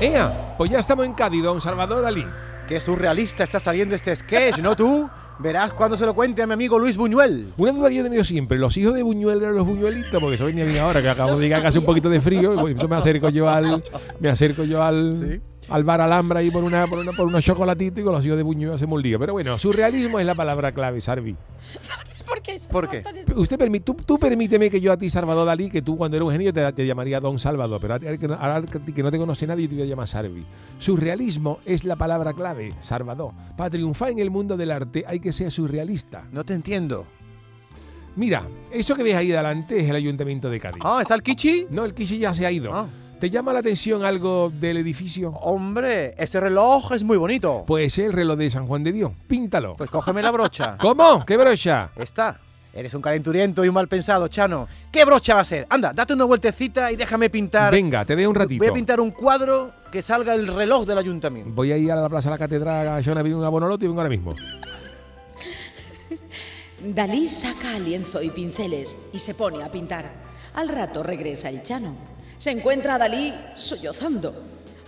Ea, 0.00 0.54
pues 0.58 0.70
ya 0.70 0.80
estamos 0.80 1.06
en 1.06 1.14
Cádiz, 1.14 1.42
don 1.42 1.60
Salvador 1.60 2.02
Dalí. 2.02 2.26
Qué 2.66 2.80
surrealista 2.80 3.44
está 3.44 3.60
saliendo 3.60 3.94
este 3.94 4.14
sketch, 4.16 4.58
¿no 4.58 4.74
tú? 4.74 5.08
Verás 5.38 5.72
cuando 5.72 5.96
se 5.96 6.04
lo 6.04 6.14
cuente 6.14 6.42
a 6.42 6.46
mi 6.46 6.54
amigo 6.54 6.78
Luis 6.78 6.96
Buñuel. 6.96 7.52
Una 7.58 7.70
duda 7.70 7.88
que 7.88 7.94
yo 7.94 8.00
he 8.00 8.04
tenido 8.04 8.24
siempre, 8.24 8.58
los 8.58 8.76
hijos 8.76 8.94
de 8.94 9.02
Buñuel 9.02 9.40
eran 9.42 9.54
los 9.54 9.66
Buñuelitos, 9.66 10.20
porque 10.20 10.34
eso 10.34 10.46
venía 10.46 10.64
bien 10.64 10.78
ahora, 10.78 11.00
que 11.00 11.08
acabo 11.08 11.36
de 11.36 11.44
llegar 11.44 11.60
que 11.60 11.68
hace 11.68 11.78
un 11.78 11.84
poquito 11.84 12.08
de 12.08 12.20
frío, 12.20 12.54
y 12.54 12.56
por 12.56 12.70
eso 12.70 12.88
me 12.88 12.96
acerco 12.96 13.28
yo 13.28 13.48
al, 13.48 13.84
me 14.18 14.28
acerco 14.30 14.64
yo 14.64 14.82
al, 14.82 15.16
Sí. 15.16 15.40
al 15.70 15.84
bar 15.84 16.00
Alhambra 16.00 16.40
ahí 16.40 16.50
por 16.50 16.64
una, 16.64 16.86
por 16.86 16.98
una, 16.98 17.12
por 17.12 17.26
unos 17.26 17.44
chocolatitos 17.44 18.00
y 18.00 18.02
con 18.02 18.14
los 18.14 18.24
hijos 18.24 18.36
de 18.36 18.42
Buñuel 18.42 18.74
hacemos 18.74 18.96
un 18.96 19.02
lío. 19.02 19.18
Pero 19.20 19.34
bueno, 19.34 19.58
surrealismo 19.58 20.18
es 20.18 20.26
la 20.26 20.34
palabra 20.34 20.72
clave, 20.72 21.00
Sarvi. 21.00 21.36
¿Por 22.26 22.42
qué? 22.42 22.56
¿Por 22.70 22.88
qué? 22.88 23.02
Usted 23.36 23.58
permi- 23.58 23.82
tú, 23.82 23.94
tú 23.94 24.18
permíteme 24.18 24.68
que 24.68 24.80
yo 24.80 24.92
a 24.92 24.96
ti, 24.96 25.08
Salvador 25.08 25.46
Dalí, 25.46 25.70
que 25.70 25.80
tú 25.82 25.96
cuando 25.96 26.16
eres 26.16 26.26
un 26.26 26.32
genio 26.32 26.52
te, 26.52 26.72
te 26.72 26.86
llamaría 26.86 27.20
Don 27.20 27.38
Salvador, 27.38 27.80
pero 27.80 27.94
ahora 27.94 28.16
que, 28.18 29.02
no- 29.02 29.10
te 29.10 29.18
conoce 29.18 29.46
nadie 29.46 29.68
te 29.68 29.74
voy 29.74 29.84
a 29.84 29.86
llamar 29.86 30.08
Sarvi. 30.08 30.44
Surrealismo 30.78 31.60
es 31.64 31.84
la 31.84 31.96
palabra 31.96 32.32
clave, 32.32 32.74
Salvador. 32.80 33.32
Para 33.56 33.70
triunfar 33.70 34.10
en 34.10 34.18
el 34.18 34.30
mundo 34.30 34.56
del 34.56 34.70
arte 34.70 35.04
hay 35.06 35.20
que 35.20 35.32
ser 35.32 35.50
surrealista. 35.50 36.24
No 36.32 36.44
te 36.44 36.54
entiendo. 36.54 37.06
Mira, 38.16 38.48
eso 38.70 38.94
que 38.94 39.02
ves 39.02 39.14
ahí 39.14 39.28
delante 39.28 39.78
es 39.78 39.88
el 39.88 39.94
Ayuntamiento 39.96 40.48
de 40.48 40.58
Cádiz. 40.58 40.80
Ah, 40.84 41.00
¿está 41.02 41.14
el 41.14 41.22
Kichi? 41.22 41.66
No, 41.70 41.84
el 41.84 41.92
Kishi 41.92 42.18
ya 42.18 42.32
se 42.34 42.46
ha 42.46 42.50
ido. 42.50 42.72
Ah. 42.74 42.86
¿Te 43.18 43.30
llama 43.30 43.54
la 43.54 43.60
atención 43.60 44.04
algo 44.04 44.52
del 44.60 44.76
edificio? 44.76 45.30
Hombre, 45.30 46.14
ese 46.18 46.38
reloj 46.38 46.92
es 46.92 47.02
muy 47.02 47.16
bonito. 47.16 47.64
Pues 47.66 47.96
el 47.98 48.12
reloj 48.12 48.36
de 48.36 48.50
San 48.50 48.66
Juan 48.66 48.84
de 48.84 48.92
Dios. 48.92 49.12
Píntalo. 49.26 49.72
Pues 49.74 49.88
cógeme 49.88 50.22
la 50.22 50.30
brocha. 50.30 50.76
¿Cómo? 50.80 51.24
¿Qué 51.24 51.38
brocha? 51.38 51.90
Está. 51.96 52.38
Eres 52.74 52.92
un 52.92 53.00
calenturiento 53.00 53.64
y 53.64 53.68
un 53.68 53.74
mal 53.74 53.88
pensado, 53.88 54.28
Chano. 54.28 54.68
¿Qué 54.92 55.06
brocha 55.06 55.34
va 55.34 55.40
a 55.40 55.44
ser? 55.44 55.66
Anda, 55.70 55.94
date 55.94 56.12
una 56.12 56.26
vueltecita 56.26 56.92
y 56.92 56.96
déjame 56.96 57.30
pintar. 57.30 57.72
Venga, 57.72 58.04
te 58.04 58.14
dejo 58.14 58.28
un 58.28 58.36
ratito. 58.36 58.58
Voy 58.58 58.68
a 58.68 58.72
pintar 58.74 59.00
un 59.00 59.12
cuadro 59.12 59.72
que 59.90 60.02
salga 60.02 60.34
el 60.34 60.46
reloj 60.46 60.84
del 60.84 60.98
ayuntamiento. 60.98 61.54
Voy 61.54 61.72
a 61.72 61.78
ir 61.78 61.90
a 61.90 61.96
la 61.96 62.10
Plaza 62.10 62.28
de 62.28 62.34
la 62.34 62.38
Catedral 62.38 62.86
a 62.86 63.00
echar 63.00 63.16
una, 63.16 63.34
una 63.34 63.48
bonolote 63.48 63.86
y 63.86 63.88
vengo 63.88 64.02
ahora 64.02 64.10
mismo. 64.10 64.34
Dalí 66.84 67.30
saca 67.30 67.78
lienzo 67.78 68.20
y 68.20 68.28
pinceles 68.28 69.08
y 69.14 69.18
se 69.20 69.32
pone 69.32 69.64
a 69.64 69.70
pintar. 69.70 70.12
Al 70.52 70.68
rato 70.68 71.02
regresa 71.02 71.48
el 71.48 71.62
Chano. 71.62 72.15
Se 72.38 72.50
encuentra 72.50 72.94
a 72.94 72.98
Dalí 72.98 73.34
sollozando. 73.56 74.34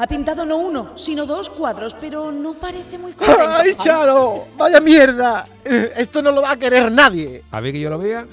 Ha 0.01 0.07
pintado 0.07 0.45
no 0.47 0.59
uno, 0.59 0.93
sino 0.97 1.27
dos 1.27 1.51
cuadros, 1.51 1.95
pero 2.01 2.31
no 2.31 2.55
parece 2.55 2.99
muy 2.99 3.13
contento. 3.15 3.43
¡Ay, 3.49 3.75
Chano! 3.77 4.45
¡Vaya 4.57 4.81
mierda! 4.81 5.45
Eh, 5.65 5.93
Esto 5.97 6.23
no 6.23 6.31
lo 6.31 6.41
va 6.43 6.53
a 6.53 6.57
querer 6.57 6.91
nadie. 6.93 7.43
A 7.51 7.61
ver 7.61 7.73
que 7.73 7.81
yo 7.81 7.91
lo 7.91 7.99
vea. 7.99 8.27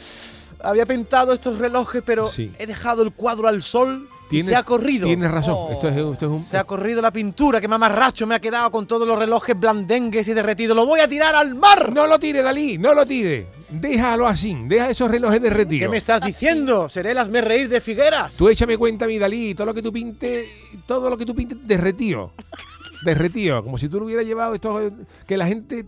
Había 0.62 0.86
pintado 0.86 1.34
estos 1.34 1.58
relojes, 1.58 2.04
pero 2.06 2.28
Sí. 2.28 2.54
he 2.60 2.68
dejado 2.68 3.02
el 3.02 3.14
cuadro 3.14 3.48
al 3.48 3.64
sol 3.64 4.08
se 4.30 4.56
ha 4.56 4.64
corrido. 4.64 5.08
Tienes 5.08 5.30
razón. 5.32 5.56
Oh. 5.58 5.70
Esto, 5.72 5.88
es, 5.90 5.96
esto 5.96 6.14
es 6.26 6.32
un. 6.32 6.44
Se 6.44 6.58
ha 6.58 6.64
corrido 6.64 7.02
la 7.02 7.12
pintura, 7.12 7.62
que 7.62 7.68
mamarracho 7.68 8.26
me 8.28 8.36
ha 8.36 8.40
quedado 8.40 8.72
con 8.72 8.88
todos 8.88 9.08
los 9.08 9.18
relojes 9.18 9.60
blandengues 9.60 10.28
y 10.28 10.34
derretidos. 10.34 10.76
¡Lo 10.76 10.86
voy 10.86 11.00
a 11.00 11.08
tirar 11.08 11.36
al 11.36 11.56
mar! 11.56 11.94
No 11.94 12.08
lo 12.08 12.20
tire, 12.20 12.42
Dalí, 12.42 12.78
no 12.78 12.94
lo 12.94 13.06
tire. 13.06 13.48
Déjalo 13.70 14.28
así, 14.28 14.56
deja 14.66 14.90
esos 14.90 15.10
relojes 15.10 15.42
derretidos. 15.42 15.88
¿Qué 15.88 15.90
me 15.90 15.98
estás 15.98 16.22
diciendo? 16.22 16.90
Seré 16.90 17.12
el 17.12 17.18
hazme 17.18 17.42
reír 17.42 17.70
de 17.70 17.82
Figueras. 17.82 18.36
Tú 18.36 18.50
échame 18.50 18.78
cuenta, 18.78 19.06
mi 19.08 19.18
Dalí, 19.20 19.54
todo 19.56 19.68
lo 19.68 19.74
que 19.74 19.82
tú 19.82 19.92
pintes, 19.92 20.46
todo 20.86 21.10
lo 21.10 21.18
que 21.18 21.26
tú 21.26 21.36
pintes 21.36 21.58
derretido. 21.68 22.32
Derretido, 23.04 23.64
como 23.64 23.78
si 23.78 23.90
tú 23.90 24.00
lo 24.00 24.06
hubieras 24.06 24.26
llevado 24.26 24.54
esto, 24.56 24.92
que 25.28 25.38
la 25.38 25.46
gente, 25.46 25.86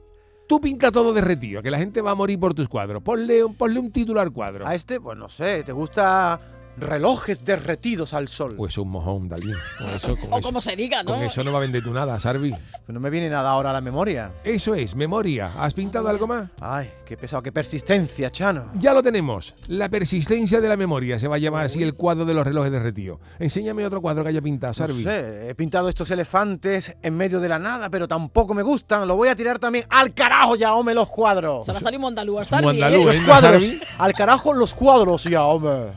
tú 0.48 0.60
pinta 0.62 0.92
todo 0.92 1.14
derretido, 1.14 1.64
que 1.64 1.72
la 1.72 1.78
gente 1.80 2.02
va 2.02 2.12
a 2.12 2.16
morir 2.16 2.40
por 2.40 2.54
tus 2.54 2.68
cuadros. 2.70 3.02
Ponle, 3.02 3.44
un- 3.44 3.56
ponle 3.56 3.80
un 3.80 3.92
título 3.92 4.20
al 4.20 4.32
cuadro. 4.32 4.68
A 4.68 4.76
este, 4.76 5.00
pues 5.00 5.18
no 5.18 5.28
sé, 5.30 5.64
¿te 5.64 5.72
gusta 5.72 6.40
relojes 6.78 7.44
derretidos 7.44 8.14
al 8.14 8.28
sol? 8.28 8.54
Pues 8.56 8.78
un 8.78 8.90
mojón, 8.90 9.28
Dalí. 9.28 9.52
Con 9.78 9.90
eso, 9.90 10.16
con 10.16 10.34
O 10.34 10.38
eso- 10.38 10.48
como 10.48 10.62
se 10.62 10.76
diga, 10.76 11.04
¿no? 11.04 11.12
con 11.14 11.22
eso 11.24 11.44
no 11.44 11.52
va 11.52 11.58
a 11.58 11.62
vender 11.62 11.84
tú 11.84 11.92
nada, 11.92 12.20
Sarvi. 12.20 12.52
Pues 12.52 12.94
no 12.94 13.00
me 13.00 13.10
viene 13.10 13.30
nada 13.30 13.50
ahora 13.52 13.72
a 13.72 13.74
la 13.74 13.82
memoria. 13.82 14.32
Eso 14.44 14.74
es, 14.76 14.96
memoria. 14.96 15.52
¿Has 15.58 15.74
pintado 15.74 16.08
algo 16.08 16.28
más? 16.28 16.50
Ay, 16.62 16.92
qué 17.06 17.18
pesado, 17.18 17.42
qué 17.44 17.52
persistencia, 17.52 18.30
Chano. 18.32 18.72
Ya 18.78 18.94
lo 18.94 19.02
tenemos. 19.04 19.56
La 19.68 19.90
persistencia 19.90 20.62
de 20.62 20.70
la 20.70 20.78
memoria 20.78 21.20
se 21.20 21.28
va 21.28 21.36
a 21.36 21.40
llamar 21.40 21.66
así 21.66 21.82
el 21.84 21.96
cuadro 21.96 22.26
de 22.26 22.34
los 22.34 22.46
relojes 22.46 22.72
derretidos. 22.72 23.20
Enséñame 23.40 23.86
otro 23.86 24.02
cuadro 24.02 24.24
que 24.24 24.30
haya 24.30 24.42
pintado, 24.42 24.72
No 24.72 24.74
Sarvi. 24.74 25.04
sé, 25.04 25.50
he 25.50 25.56
pintado 25.56 25.90
estos 25.90 26.10
elefantes 26.12 26.96
en 27.02 27.16
medio 27.18 27.40
de 27.40 27.50
la 27.50 27.60
nada, 27.60 27.90
pero 27.90 28.08
tampoco 28.08 28.54
me 28.54 28.62
gustan. 28.64 29.08
Lo 29.08 29.16
voy 29.16 29.30
a 29.30 29.36
tirar 29.36 29.60
también 29.60 29.86
al 29.90 30.14
carajo, 30.14 30.56
ya, 30.56 30.74
hombre, 30.76 30.94
los 30.96 31.08
cuadros. 31.10 31.66
Se 31.66 31.74
la 31.74 31.82
salimos 31.82 32.10
andaluz, 32.10 32.48
Sarvi, 32.48 32.66
Mondalú, 32.68 33.02
¿eh? 33.02 33.06
Los 33.06 33.16
¿eh? 33.18 33.24
cuadros, 33.26 33.64
Sarvi? 33.66 33.82
al 33.98 34.14
carajo 34.14 34.54
los 34.54 34.74
cuadros, 34.74 35.24
ya, 35.24 35.44
hombre. 35.44 35.92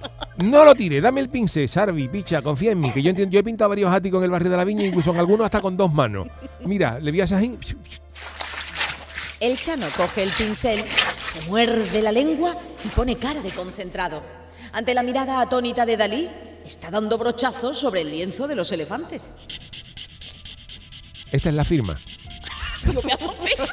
No 0.44 0.64
lo 0.64 0.69
tire, 0.74 1.00
dame 1.00 1.20
el 1.20 1.28
pincel, 1.28 1.68
Sarvi, 1.68 2.08
picha, 2.08 2.42
confía 2.42 2.72
en 2.72 2.80
mí, 2.80 2.90
que 2.92 3.02
yo 3.02 3.10
entiendo, 3.10 3.32
yo 3.32 3.40
he 3.40 3.44
pintado 3.44 3.68
varios 3.68 3.92
áticos 3.92 4.18
en 4.18 4.24
el 4.24 4.30
barrio 4.30 4.50
de 4.50 4.56
la 4.56 4.64
Viña, 4.64 4.84
incluso 4.84 5.10
en 5.10 5.18
algunos 5.18 5.44
hasta 5.44 5.60
con 5.60 5.76
dos 5.76 5.92
manos. 5.92 6.28
Mira, 6.64 6.98
le 6.98 7.10
voy 7.10 7.20
a 7.20 7.24
así. 7.24 7.58
El 9.40 9.58
Chano 9.58 9.86
coge 9.96 10.22
el 10.22 10.30
pincel, 10.30 10.84
se 11.16 11.48
muerde 11.48 12.02
la 12.02 12.12
lengua 12.12 12.56
y 12.84 12.88
pone 12.88 13.16
cara 13.16 13.40
de 13.40 13.50
concentrado. 13.50 14.22
Ante 14.72 14.92
la 14.94 15.02
mirada 15.02 15.40
atónita 15.40 15.86
de 15.86 15.96
Dalí, 15.96 16.28
está 16.66 16.90
dando 16.90 17.16
brochazos 17.16 17.78
sobre 17.78 18.02
el 18.02 18.10
lienzo 18.10 18.46
de 18.46 18.54
los 18.54 18.70
elefantes. 18.70 19.30
Esta 21.32 21.48
es 21.48 21.54
la 21.54 21.64
firma. 21.64 21.96
Digo, 22.84 23.00
pedazo 23.02 23.32
feo. 23.32 23.64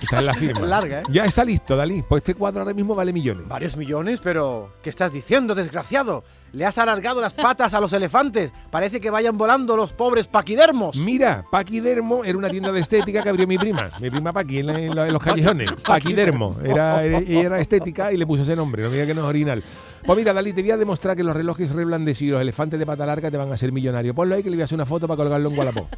Esta 0.00 0.18
es 0.18 0.24
la 0.24 0.34
firma. 0.34 0.60
Larga, 0.66 1.00
¿eh? 1.00 1.04
Ya 1.10 1.24
está 1.24 1.44
listo, 1.44 1.76
Dalí. 1.76 2.02
Pues 2.08 2.20
este 2.20 2.34
cuadro 2.34 2.60
ahora 2.62 2.74
mismo 2.74 2.94
vale 2.94 3.12
millones. 3.12 3.46
Varios 3.48 3.76
millones, 3.76 4.20
pero 4.22 4.72
¿qué 4.82 4.90
estás 4.90 5.12
diciendo, 5.12 5.54
desgraciado? 5.54 6.24
Le 6.52 6.64
has 6.64 6.78
alargado 6.78 7.20
las 7.20 7.34
patas 7.34 7.74
a 7.74 7.80
los 7.80 7.92
elefantes. 7.92 8.52
Parece 8.70 9.00
que 9.00 9.10
vayan 9.10 9.36
volando 9.36 9.76
los 9.76 9.92
pobres 9.92 10.26
paquidermos. 10.26 10.96
Mira, 10.98 11.44
Paquidermo 11.50 12.24
era 12.24 12.38
una 12.38 12.48
tienda 12.48 12.72
de 12.72 12.80
estética 12.80 13.22
que 13.22 13.28
abrió 13.28 13.46
mi 13.46 13.58
prima. 13.58 13.90
Mi 14.00 14.08
prima 14.10 14.32
Paqui 14.32 14.60
en, 14.60 14.66
la- 14.68 14.74
en 14.80 14.94
la- 14.94 15.06
en 15.06 15.12
los 15.12 15.22
callejones. 15.22 15.70
Paquidermo. 15.86 16.56
Era, 16.64 17.02
era, 17.04 17.18
era 17.18 17.60
estética 17.60 18.12
y 18.12 18.16
le 18.16 18.26
puso 18.26 18.42
ese 18.42 18.56
nombre. 18.56 18.82
No 18.82 18.88
me 18.88 18.94
diga 18.94 19.06
que 19.06 19.14
no 19.14 19.22
es 19.22 19.26
original. 19.26 19.62
Pues 20.06 20.16
mira, 20.18 20.32
Dalí, 20.32 20.52
te 20.52 20.62
voy 20.62 20.70
a 20.70 20.76
demostrar 20.76 21.16
que 21.16 21.22
los 21.24 21.34
relojes 21.36 21.72
reblandecidos 21.72 22.28
y 22.28 22.32
los 22.32 22.40
elefantes 22.42 22.78
de 22.78 22.86
pata 22.86 23.04
larga 23.04 23.30
te 23.30 23.36
van 23.36 23.50
a 23.50 23.54
hacer 23.54 23.72
millonario. 23.72 24.14
Ponlo 24.14 24.34
ahí 24.36 24.42
que 24.42 24.48
le 24.50 24.56
voy 24.56 24.62
a 24.62 24.64
hacer 24.64 24.76
una 24.76 24.86
foto 24.86 25.06
para 25.08 25.16
colgarlo 25.16 25.50
en 25.50 25.58
Wallapop. 25.58 25.86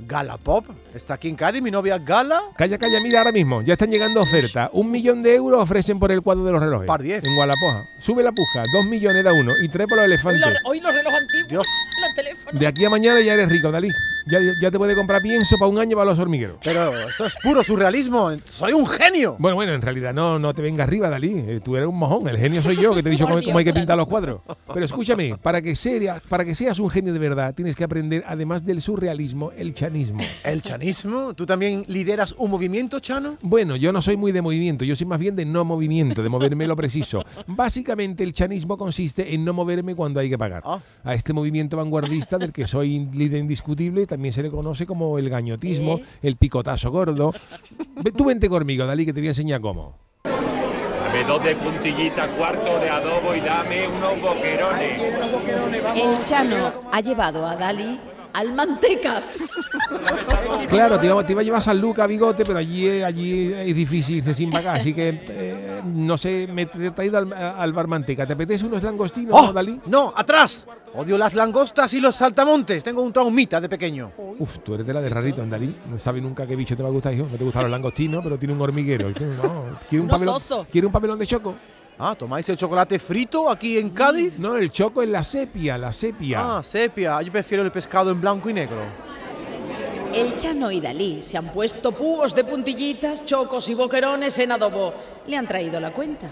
Gala 0.00 0.38
Pop. 0.38 0.66
Está 0.94 1.14
aquí 1.14 1.28
en 1.28 1.36
Cádiz 1.36 1.60
mi 1.62 1.70
novia 1.70 1.98
Gala. 1.98 2.42
Calla, 2.56 2.78
calla, 2.78 3.00
mira 3.00 3.18
ahora 3.18 3.32
mismo. 3.32 3.62
Ya 3.62 3.72
están 3.72 3.90
llegando 3.90 4.20
ofertas. 4.20 4.70
Un 4.72 4.90
millón 4.90 5.22
de 5.22 5.34
euros 5.34 5.60
ofrecen 5.60 5.98
por 5.98 6.12
el 6.12 6.22
cuadro 6.22 6.44
de 6.44 6.52
los 6.52 6.60
relojes. 6.62 6.86
Par 6.86 7.02
diez. 7.02 7.24
En 7.24 7.34
Gualapoja. 7.34 7.84
Sube 7.98 8.22
la 8.22 8.32
puja. 8.32 8.62
Dos 8.72 8.84
millones 8.84 9.24
da 9.24 9.32
uno. 9.32 9.52
Y 9.62 9.68
tres 9.68 9.86
por 9.88 9.96
los 9.98 10.04
Hoy 10.06 10.12
elefantes. 10.12 10.40
los, 10.40 10.58
hoy 10.64 10.80
los 10.80 10.94
relojes 10.94 11.20
antiguos. 11.20 11.48
Dios. 11.48 11.66
Los 12.00 12.14
teléfonos. 12.14 12.60
De 12.60 12.66
aquí 12.66 12.84
a 12.84 12.90
mañana 12.90 13.20
ya 13.20 13.34
eres 13.34 13.48
rico, 13.48 13.70
Dalí. 13.70 13.88
Ya, 14.30 14.38
ya 14.60 14.70
te 14.70 14.78
puede 14.78 14.94
comprar 14.94 15.22
pienso 15.22 15.56
para 15.58 15.70
un 15.70 15.78
año 15.78 15.96
para 15.96 16.10
los 16.10 16.18
hormigueros. 16.18 16.58
Pero 16.62 16.92
eso 17.08 17.24
es 17.26 17.34
puro 17.42 17.62
surrealismo. 17.64 18.30
Soy 18.44 18.72
un 18.72 18.86
genio. 18.86 19.36
Bueno, 19.38 19.54
bueno, 19.56 19.72
en 19.74 19.80
realidad 19.82 20.12
no, 20.12 20.38
no 20.38 20.52
te 20.54 20.62
vengas 20.62 20.86
arriba, 20.86 21.08
Dalí. 21.08 21.32
Eh, 21.34 21.60
Tú 21.64 21.76
eres 21.76 21.88
un 21.88 21.96
mojón. 21.96 22.28
El 22.28 22.36
genio 22.38 22.62
soy 22.62 22.76
yo, 22.76 22.94
que 22.94 23.02
te 23.02 23.08
he 23.08 23.12
dicho 23.12 23.26
cómo, 23.26 23.40
cómo 23.42 23.58
hay 23.58 23.64
que 23.64 23.72
pintar 23.72 23.96
los 23.96 24.06
cuadros. 24.06 24.40
Pero 24.72 24.84
escúchame, 24.84 25.36
para 25.38 25.62
que, 25.62 25.74
sea- 25.74 26.20
para 26.28 26.44
que 26.44 26.54
seas 26.54 26.78
un 26.78 26.90
genio 26.90 27.12
de 27.12 27.18
verdad, 27.18 27.54
tienes 27.54 27.74
que 27.74 27.84
aprender, 27.84 28.22
además 28.26 28.64
del 28.64 28.80
surrealismo, 28.82 29.50
el 29.56 29.72
chanismo. 29.74 30.20
¿El 30.44 30.60
chanismo? 30.62 31.32
¿Tú 31.34 31.46
también 31.46 31.84
lideras 31.88 32.34
un 32.36 32.50
movimiento, 32.50 33.00
Chano? 33.00 33.38
Bueno, 33.40 33.76
yo 33.76 33.92
no 33.92 34.02
soy 34.02 34.16
muy 34.16 34.32
de 34.32 34.42
movimiento, 34.42 34.84
yo 34.84 34.94
soy 34.94 35.06
más 35.06 35.18
bien 35.18 35.36
de 35.36 35.44
no 35.46 35.64
movimiento, 35.64 36.22
de 36.22 36.28
moverme 36.28 36.66
lo 36.66 36.76
preciso. 36.76 37.24
Básicamente 37.46 38.22
el 38.24 38.32
chanismo 38.34 38.76
consiste 38.76 39.34
en 39.34 39.44
no 39.44 39.52
moverme 39.52 39.94
cuando 39.94 40.20
hay 40.20 40.28
que 40.28 40.36
pagar. 40.38 40.62
Ah. 40.66 40.80
A 41.02 41.14
este 41.14 41.32
movimiento 41.32 41.76
vanguardista 41.78 42.36
del 42.38 42.52
que 42.52 42.66
soy 42.66 43.08
líder 43.14 43.40
indiscutible 43.40 44.06
también 44.06 44.17
se 44.32 44.42
le 44.42 44.50
conoce 44.50 44.86
como 44.86 45.18
el 45.18 45.28
gañotismo, 45.30 45.98
¿Eh? 45.98 46.04
el 46.22 46.36
picotazo 46.36 46.90
gordo. 46.90 47.32
Tú 48.16 48.24
vente 48.24 48.48
conmigo, 48.48 48.86
Dalí, 48.86 49.04
que 49.06 49.12
te 49.12 49.20
voy 49.20 49.28
a 49.28 49.30
enseñar 49.30 49.60
cómo. 49.60 49.96
Dame 50.24 51.24
dos 51.24 51.42
de 51.42 51.54
puntillita, 51.56 52.28
cuarto 52.30 52.78
de 52.80 52.90
adobo 52.90 53.34
y 53.34 53.40
dame 53.40 53.88
unos 53.88 54.20
boquerones. 54.20 55.00
El 55.94 56.22
Chano 56.22 56.72
ha 56.92 57.00
llevado 57.00 57.46
a 57.46 57.56
Dalí 57.56 57.98
al 58.38 58.54
manteca. 58.54 59.20
Claro, 60.68 60.98
te 60.98 61.06
iba, 61.06 61.26
te 61.26 61.32
iba 61.32 61.40
a 61.40 61.44
llevar 61.44 61.58
a 61.58 61.62
San 61.62 61.80
Lucas, 61.80 62.08
bigote, 62.08 62.44
pero 62.44 62.58
allí, 62.58 63.02
allí 63.02 63.52
es 63.52 63.74
difícil 63.74 64.16
irse 64.16 64.34
sin 64.34 64.50
pagar, 64.50 64.76
así 64.76 64.92
que 64.94 65.22
eh, 65.30 65.82
no 65.84 66.16
sé, 66.18 66.46
me 66.52 66.62
he 66.62 66.90
traído 66.90 67.18
al, 67.18 67.32
al 67.32 67.72
bar 67.72 67.86
manteca. 67.86 68.26
¿Te 68.26 68.34
apetece 68.34 68.66
unos 68.66 68.82
langostinos, 68.82 69.34
¡Oh! 69.36 69.52
Dalí? 69.52 69.80
¡No! 69.86 70.12
¡Atrás! 70.14 70.66
Odio 70.94 71.18
las 71.18 71.34
langostas 71.34 71.92
y 71.94 72.00
los 72.00 72.14
saltamontes. 72.14 72.82
Tengo 72.82 73.02
un 73.02 73.12
traumita 73.12 73.60
de 73.60 73.68
pequeño. 73.68 74.12
Uf, 74.38 74.58
tú 74.60 74.74
eres 74.74 74.86
de 74.86 74.94
la 74.94 75.00
de 75.00 75.08
rarito, 75.10 75.42
Andalí. 75.42 75.74
No 75.90 75.98
sabes 75.98 76.22
nunca 76.22 76.46
qué 76.46 76.56
bicho 76.56 76.76
te 76.76 76.82
va 76.82 76.88
a 76.88 76.92
gustar, 76.92 77.12
hijo. 77.12 77.26
No 77.30 77.36
te 77.36 77.44
gustan 77.44 77.62
los 77.62 77.70
langostinos, 77.70 78.22
pero 78.22 78.38
tiene 78.38 78.54
un 78.54 78.60
hormiguero. 78.60 79.10
Y 79.10 79.14
tú, 79.14 79.24
no, 79.24 79.78
¿Quiere 79.88 80.00
un, 80.00 80.08
Unos 80.08 80.12
papelón, 80.12 80.34
osos. 80.36 80.66
¿Quiere 80.70 80.86
un 80.86 80.92
papelón 80.92 81.18
de 81.18 81.26
choco? 81.26 81.54
Ah, 82.00 82.14
¿tomáis 82.16 82.48
el 82.48 82.56
chocolate 82.56 82.98
frito 83.00 83.50
aquí 83.50 83.76
en 83.76 83.90
Cádiz? 83.90 84.38
No, 84.38 84.56
el 84.56 84.70
choco 84.70 85.02
es 85.02 85.08
la 85.08 85.24
sepia, 85.24 85.76
la 85.76 85.92
sepia. 85.92 86.58
Ah, 86.58 86.62
sepia. 86.62 87.20
Yo 87.22 87.32
prefiero 87.32 87.64
el 87.64 87.72
pescado 87.72 88.12
en 88.12 88.20
blanco 88.20 88.48
y 88.48 88.52
negro. 88.52 88.76
El 90.14 90.34
Chano 90.34 90.70
y 90.70 90.80
Dalí 90.80 91.20
se 91.20 91.36
han 91.36 91.52
puesto 91.52 91.92
púos 91.92 92.34
de 92.34 92.44
puntillitas, 92.44 93.24
chocos 93.24 93.68
y 93.68 93.74
boquerones 93.74 94.38
en 94.38 94.52
adobo. 94.52 94.94
Le 95.26 95.36
han 95.36 95.46
traído 95.48 95.80
la 95.80 95.92
cuenta. 95.92 96.30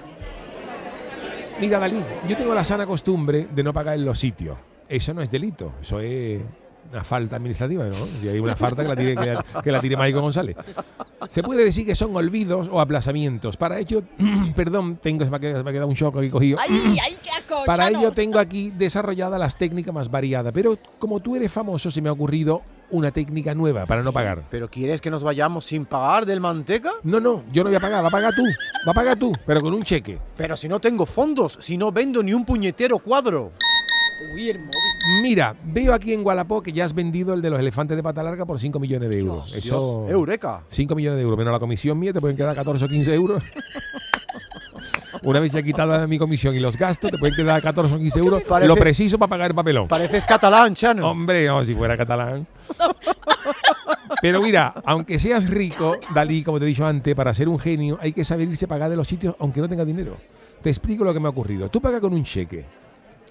Mira, 1.61 1.81
Dalí, 1.81 2.01
yo 2.29 2.37
tengo 2.37 2.55
la 2.55 2.65
sana 2.65 2.87
costumbre 2.87 3.49
de 3.51 3.63
no 3.65 3.73
pagar 3.73 3.97
en 3.97 4.05
los 4.05 4.21
sitios. 4.21 4.57
Eso 4.89 5.13
no 5.15 5.21
es 5.21 5.31
delito, 5.31 5.73
eso 5.83 5.99
es 5.99 6.41
una 6.93 7.05
falta 7.05 7.37
administrativa, 7.37 7.85
¿no? 7.85 7.95
Si 7.95 8.29
hay 8.29 8.39
una 8.39 8.57
falta 8.57 8.83
que 8.83 8.89
la 8.89 8.97
tire, 8.97 9.15
que, 9.17 9.27
la- 9.27 9.45
que 9.63 9.73
la 9.73 9.81
tire 9.81 9.97
Maico 9.97 10.21
González. 10.21 10.57
Se 11.31 11.43
puede 11.43 11.65
decir 11.65 11.85
que 11.87 11.95
son 11.95 12.15
olvidos 12.15 12.69
o 12.71 12.81
aplazamientos. 12.81 13.57
Para 13.57 13.79
ello, 13.79 14.03
perdón, 14.57 14.99
tengo, 15.03 15.25
se 15.25 15.31
me 15.31 15.37
ha 15.37 15.41
quedado, 15.41 15.59
se 15.59 15.65
me 15.65 15.71
ha 15.71 15.73
quedado 15.73 15.89
un 15.89 15.95
choco 15.97 16.19
aquí 16.19 16.31
cogido. 16.31 16.59
¡Ay, 16.61 16.97
ay, 17.03 17.17
qué 17.23 17.31
asco, 17.31 17.57
Para 17.67 17.89
ello 17.89 18.13
tengo 18.13 18.39
aquí 18.39 18.71
desarrollada 18.71 19.39
las 19.39 19.57
técnicas 19.57 19.93
más 19.95 20.11
variadas, 20.11 20.53
pero 20.53 20.79
como 20.99 21.21
tú 21.21 21.37
eres 21.37 21.51
famoso 21.53 21.91
se 21.91 22.01
me 22.01 22.09
ha 22.09 22.13
ocurrido 22.13 22.63
una 22.91 23.11
técnica 23.11 23.53
nueva 23.55 23.85
para 23.85 24.03
no 24.05 24.13
pagar. 24.13 24.45
¿Pero 24.51 24.71
quieres 24.71 25.01
que 25.01 25.11
nos 25.11 25.25
vayamos 25.25 25.65
sin 25.65 25.87
pagar 25.87 26.25
del 26.25 26.41
manteca? 26.41 26.93
No, 27.03 27.19
no, 27.19 27.43
yo 27.53 27.65
no 27.65 27.71
voy 27.71 27.77
a 27.77 27.81
pagar, 27.81 28.05
va 28.05 28.09
a 28.09 28.11
pagar 28.13 28.33
tú, 28.35 28.45
va 28.87 28.93
a 28.93 28.95
pagar 28.95 29.19
tú, 29.19 29.33
pero 29.45 29.61
con 29.61 29.75
un 29.75 29.83
cheque. 29.83 30.19
Pero 30.37 30.57
si 30.57 30.69
no 30.69 30.79
tengo 30.79 31.05
fondos, 31.05 31.59
si 31.61 31.77
no 31.77 31.91
vendo 31.91 32.23
ni 32.23 32.33
un 32.33 32.45
puñetero 32.45 32.99
cuadro. 33.01 33.51
Uy, 34.35 34.51
el 34.51 34.59
móvil. 34.61 34.86
Mira, 35.23 35.55
veo 35.65 35.95
aquí 35.95 36.13
en 36.13 36.23
Gualapó 36.23 36.63
que 36.63 36.73
ya 36.73 36.85
has 36.85 36.95
vendido 36.95 37.35
el 37.35 37.43
de 37.43 37.51
los 37.51 37.61
elefantes 37.61 37.97
de 37.97 38.03
pata 38.03 38.23
larga 38.23 38.45
por 38.45 38.59
5 38.59 38.79
millones 38.79 39.09
de 39.09 39.19
euros. 39.21 39.53
Dios, 39.53 39.65
Eso, 39.65 40.07
eureka. 40.09 40.63
5 40.69 40.95
millones 40.95 41.17
de 41.19 41.23
euros, 41.23 41.39
menos 41.39 41.53
la 41.53 41.59
comisión 41.61 41.99
mía, 41.99 42.13
te 42.13 42.21
pueden 42.21 42.37
quedar 42.37 42.55
14 42.55 42.85
o 42.85 42.89
15 42.89 43.15
euros. 43.15 43.43
Una 45.23 45.41
vez 45.41 45.51
ya 45.53 45.63
quitada 45.63 46.07
mi 46.07 46.19
comisión 46.19 46.55
y 46.55 46.61
los 46.61 46.77
gastos, 46.77 47.11
te 47.11 47.19
pueden 47.19 47.35
quedar 47.35 47.61
14 47.63 47.95
o 47.95 47.99
15 47.99 48.19
euros. 48.19 48.43
Parece- 48.43 48.69
Lo 48.69 48.77
preciso 48.77 49.19
para 49.19 49.31
pagar 49.31 49.51
el 49.51 49.55
papelón. 49.55 49.89
Pareces 49.89 50.25
catalán, 50.25 50.75
Chano. 50.75 51.11
Hombre, 51.11 51.47
no, 51.47 51.65
si 51.65 51.75
fuera 51.75 51.97
catalán. 51.97 52.47
Pero 54.21 54.41
mira, 54.43 54.75
aunque 54.85 55.19
seas 55.19 55.49
rico, 55.49 55.97
Dalí, 56.15 56.43
como 56.43 56.59
te 56.59 56.65
he 56.65 56.69
dicho 56.69 56.87
antes, 56.87 57.15
para 57.15 57.33
ser 57.35 57.49
un 57.49 57.59
genio 57.59 57.99
hay 58.01 58.13
que 58.13 58.25
saber 58.25 58.49
irse 58.49 58.65
a 58.67 58.69
pagar 58.69 58.91
de 58.91 58.97
los 58.97 59.07
sitios 59.07 59.35
aunque 59.39 59.61
no 59.61 59.69
tenga 59.69 59.85
dinero. 59.85 60.17
Te 60.63 60.71
explico 60.71 61.05
lo 61.05 61.13
que 61.13 61.21
me 61.21 61.27
ha 61.27 61.31
ocurrido. 61.31 61.69
Tú 61.69 61.81
pagas 61.81 62.01
con 62.01 62.13
un 62.13 62.25
cheque 62.25 62.65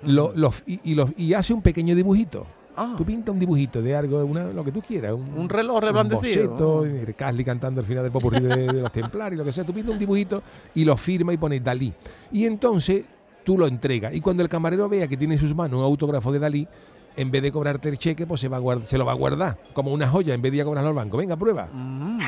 lo- 0.04 0.32
lo- 0.36 0.54
y, 0.68 0.92
y 0.92 0.96
lo- 0.96 1.10
y 1.18 1.34
hace 1.34 1.54
un 1.54 1.62
pequeño 1.62 1.96
dibujito. 1.96 2.46
Ah. 2.78 2.94
Tú 2.98 3.06
pinta 3.06 3.32
un 3.32 3.40
dibujito 3.40 3.82
de 3.82 3.96
algo, 3.96 4.24
una, 4.26 4.46
lo 4.52 4.64
que 4.64 4.72
tú 4.72 4.82
quieras. 4.82 5.14
Un 5.14 5.48
reloj 5.48 5.80
reblandecido. 5.80 6.44
Un 6.44 6.50
boceto, 6.50 6.86
el 6.86 7.16
Casly 7.16 7.46
cantando 7.46 7.80
el 7.80 7.88
final 7.88 8.04
del 8.04 8.12
popurrí 8.12 8.42
de, 8.42 8.68
de 8.68 8.82
los 8.82 8.92
templarios, 8.92 9.38
lo 9.38 9.46
que 9.46 9.54
sea. 9.54 9.64
Tú 9.64 9.74
pintas 9.74 9.94
un 9.94 10.00
dibujito 10.00 10.44
y 10.74 10.84
lo 10.84 10.98
firma 10.98 11.32
y 11.34 11.38
pone 11.38 11.60
Dalí. 11.62 11.94
Y 12.34 12.46
entonces 12.46 13.04
tú 13.46 13.58
lo 13.58 13.66
entregas. 13.66 14.14
Y 14.14 14.20
cuando 14.20 14.44
el 14.44 14.50
camarero 14.50 14.90
vea 14.90 15.08
que 15.08 15.16
tiene 15.16 15.36
en 15.36 15.40
sus 15.40 15.56
manos 15.56 15.80
un 15.80 15.86
autógrafo 15.86 16.34
de 16.34 16.40
Dalí, 16.40 16.68
en 17.16 17.32
vez 17.32 17.42
de 17.44 17.52
cobrarte 17.54 17.88
el 17.88 17.98
cheque, 17.98 18.28
pues 18.28 18.42
se, 18.42 18.50
va 18.50 18.58
a 18.58 18.82
se 18.82 18.98
lo 18.98 19.06
va 19.06 19.14
a 19.14 19.16
guardar 19.16 19.58
como 19.72 19.94
una 19.94 20.10
joya 20.10 20.34
en 20.34 20.42
vez 20.42 20.52
de 20.52 20.58
ir 20.58 20.62
a 20.64 20.66
cobrarlo 20.66 20.90
al 20.90 20.96
banco. 20.96 21.16
Venga, 21.16 21.38
prueba. 21.38 21.70
Mm. 21.72 22.20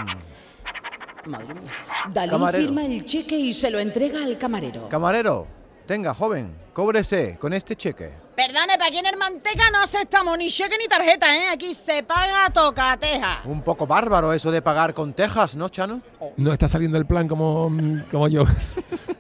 Madre 1.26 1.54
mía. 1.56 1.72
Dalí 2.14 2.32
Camarero. 2.32 2.64
firma 2.64 2.86
el 2.86 3.06
cheque 3.06 3.38
y 3.38 3.52
se 3.52 3.70
lo 3.70 3.80
entrega 3.80 4.24
al 4.24 4.38
camarero. 4.38 4.88
Camarero, 4.88 5.46
Tenga, 5.88 6.14
joven, 6.14 6.54
cóbrese 6.74 7.38
con 7.40 7.54
este 7.54 7.78
cheque. 7.78 8.12
Perdone, 8.36 8.74
pero 8.74 8.84
aquí 8.84 8.98
en 8.98 9.06
el 9.06 9.16
Manteca 9.16 9.72
no 9.72 9.82
aceptamos 9.82 10.38
ni 10.38 10.50
cheque 10.50 10.78
ni 10.78 10.86
tarjeta, 10.86 11.34
¿eh? 11.34 11.48
Aquí 11.50 11.74
se 11.74 12.04
paga 12.04 12.50
tocateja. 12.50 13.44
Un 13.46 13.62
poco 13.62 13.88
bárbaro 13.88 14.34
eso 14.34 14.52
de 14.52 14.62
pagar 14.62 14.94
con 14.94 15.14
tejas, 15.14 15.56
¿no, 15.56 15.70
Chano? 15.70 16.02
No 16.36 16.52
está 16.52 16.68
saliendo 16.68 16.98
el 16.98 17.06
plan 17.06 17.30
como, 17.30 17.72
como 18.12 18.28
yo 18.28 18.44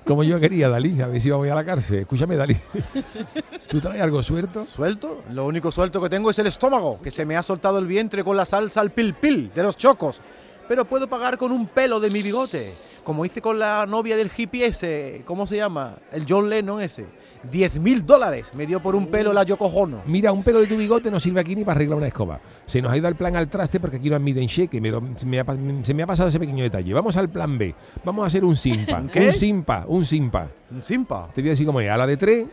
como 0.05 0.25
yo 0.25 0.41
quería, 0.41 0.67
Dalí. 0.67 1.01
A 1.01 1.07
ver 1.07 1.21
si 1.21 1.29
vamos 1.29 1.49
a 1.49 1.55
la 1.55 1.63
cárcel. 1.63 1.99
Escúchame, 1.99 2.35
Dalí. 2.35 2.57
¿Tú 3.69 3.79
traes 3.79 4.01
algo 4.01 4.21
suelto? 4.21 4.67
¿Suelto? 4.67 5.23
Lo 5.31 5.45
único 5.45 5.71
suelto 5.71 6.01
que 6.01 6.09
tengo 6.09 6.29
es 6.29 6.39
el 6.39 6.47
estómago, 6.47 7.01
que 7.01 7.11
se 7.11 7.25
me 7.25 7.37
ha 7.37 7.43
soltado 7.43 7.79
el 7.79 7.87
vientre 7.87 8.25
con 8.25 8.35
la 8.35 8.45
salsa 8.45 8.81
al 8.81 8.91
pil 8.91 9.13
pil 9.13 9.53
de 9.53 9.63
los 9.63 9.77
chocos. 9.77 10.21
Pero 10.67 10.85
puedo 10.85 11.07
pagar 11.07 11.37
con 11.37 11.51
un 11.51 11.67
pelo 11.67 11.99
de 11.99 12.09
mi 12.09 12.21
bigote, 12.21 12.73
como 13.03 13.23
hice 13.23 13.41
con 13.41 13.57
la 13.57 13.85
novia 13.87 14.17
del 14.17 14.29
hippie 14.35 14.65
ese, 14.65 15.21
¿cómo 15.25 15.47
se 15.47 15.55
llama? 15.55 15.95
El 16.11 16.25
John 16.27 16.49
Lennon 16.49 16.81
ese. 16.81 17.05
10 17.49 17.79
mil 17.79 18.05
dólares 18.05 18.51
me 18.53 18.65
dio 18.65 18.81
por 18.81 18.95
un 18.95 19.07
pelo 19.07 19.31
la 19.31 19.43
Yoko 19.43 19.67
Ono. 19.67 20.01
Mira, 20.05 20.31
un 20.31 20.43
pelo 20.43 20.59
de 20.59 20.67
tu 20.67 20.75
bigote 20.75 21.09
no 21.09 21.19
sirve 21.19 21.39
aquí 21.39 21.55
ni 21.55 21.63
para 21.63 21.77
arreglar 21.77 21.97
una 21.97 22.07
escoba. 22.07 22.39
Se 22.65 22.81
nos 22.81 22.91
ha 22.91 22.97
ido 22.97 23.07
el 23.07 23.15
plan 23.15 23.35
al 23.35 23.47
traste 23.47 23.79
porque 23.79 23.97
aquí 23.97 24.09
no 24.09 24.15
admiten 24.15 24.47
cheque. 24.47 24.81
me 24.81 24.89
ha 25.39 25.45
se 25.83 25.93
me 25.93 26.03
ha 26.03 26.07
pasado 26.07 26.29
ese 26.29 26.39
pequeño 26.39 26.63
detalle. 26.63 26.93
Vamos 26.93 27.15
al 27.15 27.29
plan 27.29 27.57
B. 27.57 27.73
Vamos 28.03 28.23
a 28.23 28.27
hacer 28.27 28.43
un 28.43 28.57
simpa. 28.57 29.03
¿Qué? 29.11 29.27
Un 29.27 29.33
simpa, 29.33 29.85
un 29.87 30.05
simpa. 30.05 30.49
Un 30.71 30.83
simpa. 30.83 31.29
Te 31.33 31.41
voy 31.41 31.49
a 31.49 31.51
decir 31.51 31.65
cómo 31.65 31.79
es. 31.79 31.89
A 31.89 31.97
la 31.97 32.07
de 32.07 32.17
tres, 32.17 32.47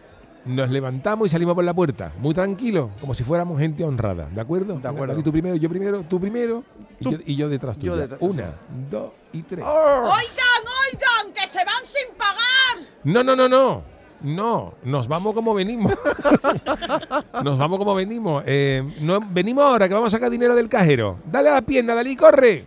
nos 0.47 0.71
levantamos 0.71 1.27
y 1.27 1.31
salimos 1.31 1.55
por 1.55 1.65
la 1.65 1.75
puerta. 1.75 2.13
Muy 2.19 2.35
tranquilo, 2.35 2.91
como 3.01 3.15
si 3.15 3.25
fuéramos 3.25 3.59
gente 3.59 3.85
honrada. 3.85 4.27
¿De 4.31 4.41
acuerdo? 4.41 4.75
Venga, 4.75 4.91
acuerdo. 4.91 5.23
Tú 5.23 5.33
primero, 5.33 5.57
yo 5.57 5.69
primero, 5.69 6.03
tú 6.03 6.21
primero 6.21 6.63
y, 7.01 7.05
Tú. 7.05 7.11
yo, 7.13 7.19
y 7.25 7.37
yo 7.37 7.49
detrás 7.49 7.77
Yo 7.79 7.93
tuya. 7.93 8.03
detrás, 8.03 8.21
Una, 8.23 8.55
dos 8.91 9.13
y 9.33 9.43
tres. 9.43 9.65
Oigan, 9.65 10.13
oigan, 10.13 11.33
que 11.35 11.47
se 11.47 11.59
van 11.65 11.85
sin 11.85 12.17
pagar. 12.17 12.87
No, 13.05 13.23
no, 13.25 13.35
no, 13.37 13.49
no. 13.49 13.95
No, 14.23 14.75
nos 14.85 15.07
vamos 15.07 15.35
como 15.35 15.53
venimos. 15.53 15.93
nos 17.45 17.59
vamos 17.59 17.79
como 17.79 17.95
venimos. 17.95 18.43
Eh, 18.47 18.83
no, 19.01 19.21
venimos 19.21 19.65
ahora 19.65 19.87
que 19.87 19.95
vamos 19.95 20.13
a 20.15 20.17
sacar 20.17 20.31
dinero 20.31 20.55
del 20.55 20.69
cajero. 20.69 21.19
Dale 21.27 21.51
a 21.51 21.55
la 21.55 21.63
pierna, 21.63 21.95
Dalí, 21.95 22.17
corre. 22.17 22.65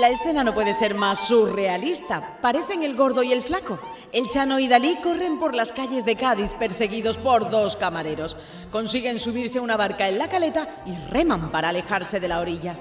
La 0.00 0.08
escena 0.08 0.44
no 0.44 0.54
puede 0.54 0.72
ser 0.72 0.94
más 0.94 1.26
surrealista. 1.26 2.38
Parecen 2.40 2.82
el 2.82 2.96
gordo 2.96 3.22
y 3.22 3.32
el 3.32 3.42
flaco. 3.42 3.78
El 4.12 4.28
Chano 4.28 4.58
y 4.58 4.68
Dalí 4.68 4.96
corren 5.02 5.38
por 5.38 5.54
las 5.54 5.72
calles 5.72 6.04
de 6.04 6.16
Cádiz 6.16 6.50
perseguidos 6.58 7.16
por 7.16 7.48
dos 7.48 7.76
camareros. 7.76 8.36
Consiguen 8.70 9.18
subirse 9.18 9.58
a 9.58 9.62
una 9.62 9.78
barca 9.78 10.06
en 10.06 10.18
la 10.18 10.28
caleta 10.28 10.68
y 10.84 10.94
reman 11.10 11.50
para 11.50 11.70
alejarse 11.70 12.20
de 12.20 12.28
la 12.28 12.40
orilla. 12.40 12.76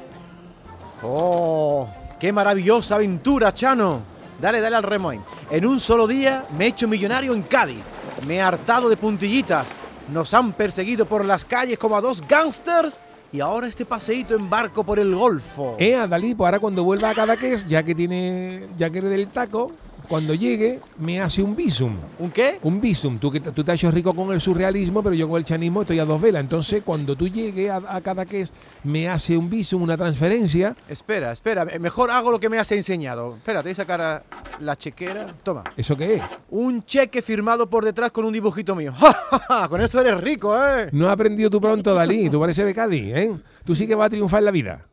¡Oh! 1.01 1.87
¡Qué 2.19 2.33
maravillosa 2.33 2.95
aventura, 2.95 3.53
Chano! 3.53 4.01
Dale, 4.41 4.59
dale 4.59 4.75
al 4.75 4.83
remo 4.83 5.09
ahí. 5.09 5.21
En 5.49 5.65
un 5.65 5.79
solo 5.79 6.05
día 6.05 6.43
me 6.57 6.65
he 6.65 6.67
hecho 6.67 6.85
millonario 6.85 7.33
en 7.33 7.43
Cádiz. 7.43 7.81
Me 8.27 8.35
he 8.35 8.41
hartado 8.41 8.89
de 8.89 8.97
puntillitas. 8.97 9.65
Nos 10.09 10.33
han 10.33 10.51
perseguido 10.51 11.05
por 11.05 11.23
las 11.23 11.45
calles 11.45 11.77
como 11.77 11.95
a 11.95 12.01
dos 12.01 12.21
gángsters. 12.27 12.99
Y 13.31 13.39
ahora 13.39 13.67
este 13.67 13.85
paseíto 13.85 14.35
en 14.35 14.49
barco 14.49 14.83
por 14.83 14.99
el 14.99 15.15
Golfo. 15.15 15.77
Eh, 15.79 15.95
a 15.95 16.07
Dalí, 16.07 16.35
pues 16.35 16.47
ahora 16.47 16.59
cuando 16.59 16.83
vuelva 16.83 17.11
a 17.11 17.15
Cadaqués, 17.15 17.65
ya 17.65 17.83
que 17.83 17.95
tiene, 17.95 18.67
ya 18.75 18.89
que 18.89 18.97
eres 18.97 19.11
del 19.11 19.29
taco, 19.29 19.71
cuando 20.11 20.33
llegue, 20.35 20.81
me 20.99 21.21
hace 21.21 21.41
un 21.41 21.55
visum. 21.55 21.95
¿Un 22.19 22.29
qué? 22.31 22.59
Un 22.63 22.79
visum. 22.81 23.17
Tú, 23.17 23.31
que 23.31 23.39
te- 23.39 23.51
tú 23.51 23.63
te 23.63 23.71
has 23.71 23.77
hecho 23.79 23.89
rico 23.89 24.13
con 24.13 24.31
el 24.33 24.41
surrealismo, 24.41 25.01
pero 25.01 25.15
yo 25.15 25.27
con 25.29 25.37
el 25.39 25.45
chanismo 25.45 25.81
estoy 25.81 25.99
a 25.99 26.05
dos 26.05 26.21
velas. 26.21 26.41
Entonces, 26.41 26.83
cuando 26.85 27.15
tú 27.15 27.27
llegues 27.29 27.69
a, 27.71 27.77
a 27.87 28.01
Cadaqués, 28.01 28.51
me 28.83 29.07
hace 29.09 29.37
un 29.37 29.49
visum, 29.49 29.81
una 29.81 29.95
transferencia. 29.95 30.75
Espera, 30.89 31.31
espera. 31.31 31.65
eh, 31.71 31.79
Mejor 31.79 32.11
hago 32.11 32.29
lo 32.29 32.39
que 32.39 32.49
me 32.49 32.59
has 32.59 32.71
enseñado. 32.73 33.37
Espérate, 33.37 33.69
voy 33.69 33.71
a 33.71 33.75
sacar 33.75 34.23
la 34.59 34.75
chequera. 34.75 35.25
Toma. 35.43 35.63
¿Eso 35.77 35.95
qué 35.95 36.15
es? 36.15 36.37
Un 36.49 36.83
cheque 36.85 37.21
firmado 37.21 37.69
por 37.69 37.85
detrás 37.85 38.11
con 38.11 38.25
un 38.25 38.33
dibujito 38.33 38.75
mío. 38.75 38.93
Con 39.69 39.79
eso 39.81 40.01
eres 40.01 40.19
rico, 40.19 40.53
¿eh? 40.55 40.89
No 40.91 41.07
has 41.07 41.13
aprendido 41.13 41.49
tú 41.49 41.61
pronto, 41.61 41.93
Dalí. 41.93 42.29
Tú 42.29 42.39
pareces 42.39 42.65
de 42.65 42.73
Cádiz, 42.75 43.15
¿eh? 43.15 43.33
Tú 43.63 43.73
sí 43.75 43.87
que 43.87 43.95
vas 43.95 44.07
a 44.07 44.09
triunfar 44.09 44.39
en 44.39 44.45
la 44.45 44.51
vida. 44.51 44.85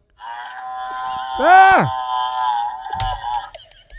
¡Ah! 1.40 1.86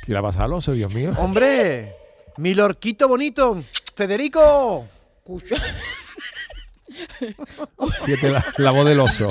¿Qué 0.10 0.14
le 0.14 0.20
ha 0.22 0.24
pasado 0.24 0.46
al 0.46 0.54
oso, 0.54 0.72
Dios 0.72 0.92
mío? 0.92 1.12
¡Hombre! 1.20 1.94
¡Mi 2.38 2.56
lorquito 2.56 3.08
bonito! 3.08 3.62
¡Federico! 3.96 4.88
La 8.58 8.72
voz 8.72 8.88
del 8.88 9.02
oso, 9.02 9.28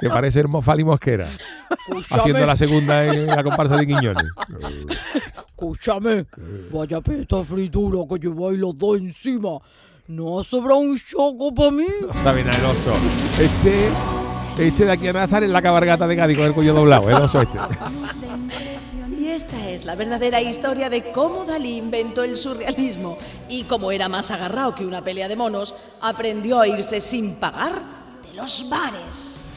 que 0.00 0.08
parece 0.08 0.38
Hermofali 0.38 0.84
Mosquera, 0.84 1.26
haciendo 2.08 2.46
la 2.46 2.54
segunda 2.54 3.04
en 3.04 3.26
la 3.26 3.42
comparsa 3.42 3.76
de 3.76 3.84
Quiñones. 3.84 4.22
Escúchame, 5.48 6.26
vaya 6.70 7.00
pesta 7.00 7.42
fritura 7.42 8.06
que 8.08 8.24
lleváis 8.24 8.60
los 8.60 8.78
dos 8.78 8.98
encima. 8.98 9.58
¿No 10.06 10.38
ha 10.38 10.44
sobrado 10.44 10.78
un 10.78 10.96
choco 10.96 11.52
para 11.52 11.72
mí? 11.72 11.86
No 12.00 12.14
sabe 12.22 12.44
nada 12.44 12.58
el 12.58 12.64
oso. 12.66 12.94
Este, 13.40 13.88
este 14.56 14.84
de 14.84 14.92
aquí 14.92 15.08
a 15.08 15.14
Nazar 15.14 15.42
es 15.42 15.50
la 15.50 15.60
cabargata 15.60 16.06
de 16.06 16.16
Cádiz 16.16 16.36
con 16.36 16.46
el 16.46 16.52
cuello 16.52 16.74
doblado, 16.74 17.10
el 17.10 17.16
oso 17.16 17.42
este. 17.42 17.58
Esta 19.32 19.70
es 19.70 19.86
la 19.86 19.94
verdadera 19.94 20.42
historia 20.42 20.90
de 20.90 21.10
cómo 21.10 21.46
Dalí 21.46 21.78
inventó 21.78 22.22
el 22.22 22.36
surrealismo 22.36 23.16
y 23.48 23.64
como 23.64 23.90
era 23.90 24.06
más 24.06 24.30
agarrado 24.30 24.74
que 24.74 24.84
una 24.84 25.02
pelea 25.02 25.26
de 25.26 25.36
monos, 25.36 25.74
aprendió 26.02 26.60
a 26.60 26.68
irse 26.68 27.00
sin 27.00 27.36
pagar 27.36 27.80
de 28.28 28.34
los 28.34 28.68
bares. 28.68 29.50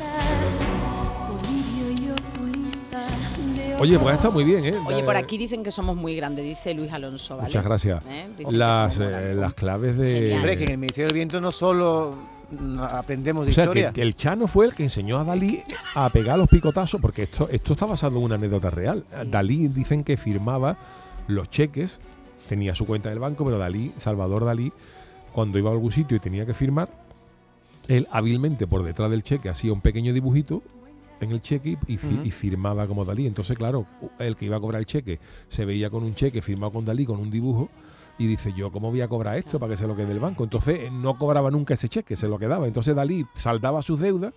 Oye, 3.77 3.99
pues 3.99 4.13
ha 4.13 4.15
estado 4.15 4.33
muy 4.33 4.45
bien, 4.45 4.63
¿eh? 4.63 4.75
Oye, 4.87 5.03
por 5.03 5.17
aquí 5.17 5.37
dicen 5.37 5.61
que 5.61 5.71
somos 5.71 5.97
muy 5.97 6.15
grandes, 6.15 6.45
dice 6.45 6.73
Luis 6.73 6.93
Alonso, 6.93 7.35
¿vale? 7.35 7.49
Muchas 7.49 7.65
gracias. 7.65 8.03
¿Eh? 8.07 8.27
Las, 8.51 8.97
eh, 8.97 9.33
las 9.35 9.53
claves 9.55 9.97
de... 9.97 10.35
Hombre, 10.35 10.55
que 10.57 10.63
en 10.63 10.71
el 10.71 10.77
Ministerio 10.77 11.07
del 11.07 11.15
Viento 11.15 11.41
no 11.41 11.51
solo 11.51 12.15
aprendemos 12.79 13.45
de 13.45 13.51
O 13.51 13.53
sea, 13.53 13.65
historia. 13.65 13.91
que, 13.91 14.01
el 14.01 14.15
Chano 14.15 14.47
fue 14.47 14.65
el 14.65 14.73
que 14.73 14.83
enseñó 14.83 15.17
a 15.17 15.23
Dalí 15.23 15.63
a 15.95 16.09
pegar 16.09 16.37
los 16.37 16.49
picotazos, 16.49 17.01
porque 17.01 17.23
esto, 17.23 17.49
esto 17.49 17.73
está 17.73 17.85
basado 17.85 18.17
en 18.17 18.23
una 18.23 18.35
anécdota 18.35 18.69
real. 18.69 19.05
Dalí 19.27 19.67
dicen 19.67 20.03
que 20.03 20.17
firmaba 20.17 20.77
los 21.27 21.49
cheques, 21.49 21.99
tenía 22.47 22.75
su 22.75 22.85
cuenta 22.85 23.09
del 23.09 23.19
banco, 23.19 23.45
pero 23.45 23.57
Dalí, 23.57 23.93
Salvador 23.97 24.45
Dalí, 24.45 24.71
cuando 25.33 25.57
iba 25.57 25.69
a 25.69 25.73
algún 25.73 25.91
sitio 25.91 26.17
y 26.17 26.19
tenía 26.19 26.45
que 26.45 26.53
firmar, 26.53 26.89
él 27.87 28.07
hábilmente 28.11 28.67
por 28.67 28.83
detrás 28.83 29.11
del 29.11 29.23
cheque 29.23 29.49
hacía 29.49 29.73
un 29.73 29.81
pequeño 29.81 30.13
dibujito 30.13 30.63
en 31.19 31.31
el 31.31 31.41
cheque 31.41 31.77
y 31.87 32.31
firmaba 32.31 32.87
como 32.87 33.05
Dalí. 33.05 33.27
Entonces, 33.27 33.57
claro, 33.57 33.85
el 34.19 34.35
que 34.35 34.45
iba 34.45 34.57
a 34.57 34.59
cobrar 34.59 34.79
el 34.79 34.85
cheque 34.85 35.19
se 35.49 35.65
veía 35.65 35.89
con 35.89 36.03
un 36.03 36.15
cheque 36.15 36.41
firmado 36.41 36.73
con 36.73 36.85
Dalí, 36.85 37.05
con 37.05 37.19
un 37.19 37.31
dibujo, 37.31 37.69
y 38.17 38.27
dice, 38.27 38.53
yo, 38.53 38.71
¿cómo 38.71 38.89
voy 38.89 39.01
a 39.01 39.07
cobrar 39.07 39.35
esto 39.35 39.59
para 39.59 39.71
que 39.73 39.77
se 39.77 39.87
lo 39.87 39.95
quede 39.95 40.11
el 40.11 40.19
banco? 40.19 40.43
Entonces, 40.43 40.79
eh, 40.83 40.89
no 40.91 41.17
cobraba 41.17 41.51
nunca 41.51 41.73
ese 41.73 41.89
cheque, 41.89 42.15
se 42.15 42.27
lo 42.27 42.39
quedaba. 42.39 42.67
Entonces, 42.67 42.95
Dalí 42.95 43.25
saldaba 43.35 43.81
sus 43.81 43.99
deudas, 43.99 44.33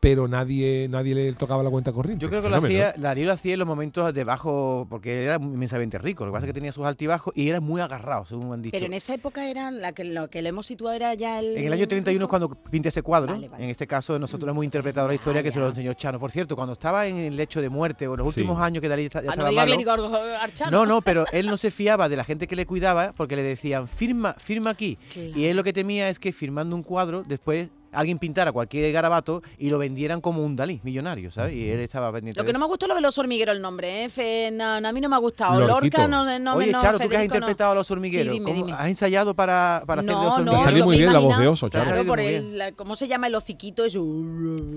pero 0.00 0.28
nadie 0.28 0.86
nadie 0.88 1.14
le 1.14 1.32
tocaba 1.34 1.62
la 1.62 1.70
cuenta 1.70 1.92
corriente. 1.92 2.22
Yo 2.22 2.28
creo 2.30 2.42
que 2.42 2.48
lo 2.48 2.56
hacía, 2.56 2.92
Dalí 2.96 3.24
lo 3.24 3.32
hacía 3.32 3.54
en 3.54 3.58
los 3.58 3.68
momentos 3.68 4.12
de 4.14 4.24
bajo, 4.24 4.86
porque 4.88 5.18
él 5.18 5.22
era 5.24 5.36
inmensamente 5.36 5.98
rico. 5.98 6.24
Lo 6.24 6.30
que 6.32 6.34
pasa 6.36 6.46
es 6.46 6.50
que 6.50 6.54
tenía 6.54 6.72
sus 6.72 6.84
altibajos 6.86 7.32
y 7.36 7.48
era 7.48 7.60
muy 7.60 7.80
agarrado, 7.80 8.24
según 8.24 8.52
han 8.52 8.62
dicho. 8.62 8.72
Pero 8.72 8.86
en 8.86 8.94
esa 8.94 9.14
época 9.14 9.48
era 9.50 9.70
la 9.70 9.92
que 9.92 10.04
lo 10.04 10.28
que 10.30 10.42
le 10.42 10.50
hemos 10.50 10.66
situado 10.66 10.94
era 10.94 11.14
ya 11.14 11.38
el. 11.40 11.56
En 11.56 11.66
el 11.66 11.72
año 11.72 11.88
31 11.88 12.24
es 12.24 12.28
cuando 12.28 12.48
pinta 12.50 12.88
ese 12.88 13.02
cuadro. 13.02 13.32
Vale, 13.32 13.48
vale. 13.48 13.64
En 13.64 13.70
este 13.70 13.86
caso, 13.86 14.18
nosotros 14.18 14.50
hemos 14.50 14.64
interpretado 14.64 15.08
la 15.08 15.14
historia 15.14 15.42
que 15.42 15.52
se 15.52 15.58
lo 15.58 15.68
enseñó 15.68 15.92
Chano. 15.94 16.18
Por 16.20 16.30
cierto, 16.30 16.54
cuando 16.56 16.72
estaba 16.74 17.06
en 17.06 17.16
el 17.18 17.36
lecho 17.36 17.60
de 17.60 17.68
muerte 17.68 18.06
o 18.08 18.14
en 18.14 18.18
los 18.18 18.34
Sí. 18.34 18.40
últimos 18.40 18.60
años 18.60 18.80
que 18.80 18.88
Dalí 18.88 19.08
ya 19.08 19.18
Ah, 19.18 19.22
no 19.22 19.30
estaba 19.30 19.50
que 19.50 19.56
malo, 19.56 19.70
le 19.72 19.76
digo 19.78 19.90
algo 19.90 20.14
a 20.16 20.42
Archano. 20.42 20.70
No, 20.70 20.86
no, 20.86 21.02
pero 21.02 21.24
él 21.32 21.46
no 21.46 21.56
se 21.56 21.70
fiaba 21.70 22.08
de 22.08 22.16
la 22.16 22.24
gente 22.24 22.46
que 22.46 22.54
le 22.56 22.66
cuidaba 22.66 23.12
porque 23.16 23.34
le 23.36 23.42
decían, 23.42 23.88
firma, 23.88 24.34
firma 24.38 24.70
aquí. 24.70 24.96
Claro. 25.12 25.30
Y 25.36 25.46
él 25.46 25.56
lo 25.56 25.64
que 25.64 25.72
temía 25.72 26.08
es 26.08 26.18
que 26.18 26.32
firmando 26.32 26.76
un 26.76 26.82
cuadro, 26.82 27.24
después 27.26 27.68
alguien 28.00 28.18
pintara 28.18 28.52
cualquier 28.52 28.92
garabato 28.92 29.42
y 29.58 29.70
lo 29.70 29.78
vendieran 29.78 30.20
como 30.20 30.44
un 30.44 30.56
Dalí, 30.56 30.80
millonario, 30.82 31.30
¿sabes? 31.30 31.54
Y 31.54 31.68
él 31.68 31.80
estaba 31.80 32.12
pendiente 32.12 32.38
Lo 32.40 32.44
que 32.44 32.48
de 32.48 32.52
no 32.54 32.58
me 32.60 32.66
gustó 32.66 32.86
es 32.86 32.88
lo 32.90 32.94
de 32.94 33.00
los 33.00 33.18
hormigueros, 33.18 33.54
el 33.56 33.62
nombre, 33.62 34.04
¿eh? 34.04 34.08
Fe- 34.08 34.50
no, 34.52 34.80
no, 34.80 34.88
a 34.88 34.92
mí 34.92 35.00
no 35.00 35.08
me 35.08 35.16
ha 35.16 35.18
gustado. 35.18 35.60
Lorquito. 35.60 35.98
Lorca 35.98 36.08
no, 36.08 36.38
no, 36.38 36.54
Oye, 36.54 36.72
no, 36.72 36.80
Charo, 36.80 36.98
tú 36.98 37.08
que 37.08 37.16
has 37.16 37.24
interpretado 37.24 37.72
a 37.72 37.74
los 37.74 37.90
hormigueros, 37.90 38.32
Sí, 38.32 38.38
dime, 38.40 38.50
¿cómo- 38.52 38.66
dime. 38.66 38.78
¿has 38.78 38.86
ensayado 38.88 39.34
para, 39.34 39.82
para 39.86 40.00
hacer 40.02 40.14
de 40.14 40.22
los 40.24 40.44
no, 40.44 40.62
salió 40.62 40.84
muy 40.84 40.98
bien 40.98 41.12
la 41.12 41.18
voz 41.18 41.38
de 41.38 41.46
oso, 41.48 41.68
Charo. 41.68 41.84
Claro, 41.84 42.04
por 42.06 42.20
el, 42.20 42.58
la- 42.58 42.72
¿cómo 42.72 42.96
se 42.96 43.08
llama 43.08 43.26
el 43.26 43.34
hociquito? 43.34 43.84
Eso. 43.84 44.00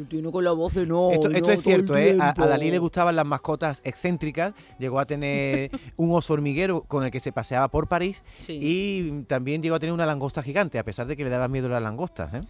Tiene 0.10 0.32
con 0.32 0.44
la 0.44 0.52
voz 0.52 0.74
de 0.74 0.86
no. 0.86 1.12
Esto, 1.12 1.30
es 1.52 1.64
cierto, 1.64 1.96
¿eh? 1.98 2.18
A. 2.20 2.34
Dalí 2.34 2.72
le 2.72 2.80
gustaban 2.80 3.16
las 3.16 3.26
mascotas 3.26 3.82
excéntricas. 3.84 4.54
Llegó 4.80 5.00
a 5.00 5.06
tener 5.06 5.70
un 5.98 6.14
oso 6.16 6.34
hormiguero 6.34 6.82
con 6.82 7.04
el 7.04 7.12
que 7.12 7.20
se 7.20 7.32
paseaba 7.32 7.68
por 7.68 7.88
París 7.88 8.24
Sí. 8.38 8.58
y 8.62 9.22
también 9.24 9.62
llegó 9.62 9.76
a 9.76 9.80
tener 9.80 9.94
una 9.94 10.06
langosta 10.06 10.42
gigante, 10.44 10.80
a 10.80 10.84
pesar 10.84 11.08
de 11.08 11.16
que 11.18 11.24
le 11.24 11.30
daban 11.30 11.52
miedo 11.52 11.70
las 11.70 11.82
langostas. 11.82 12.34
¿eh? 12.34 12.42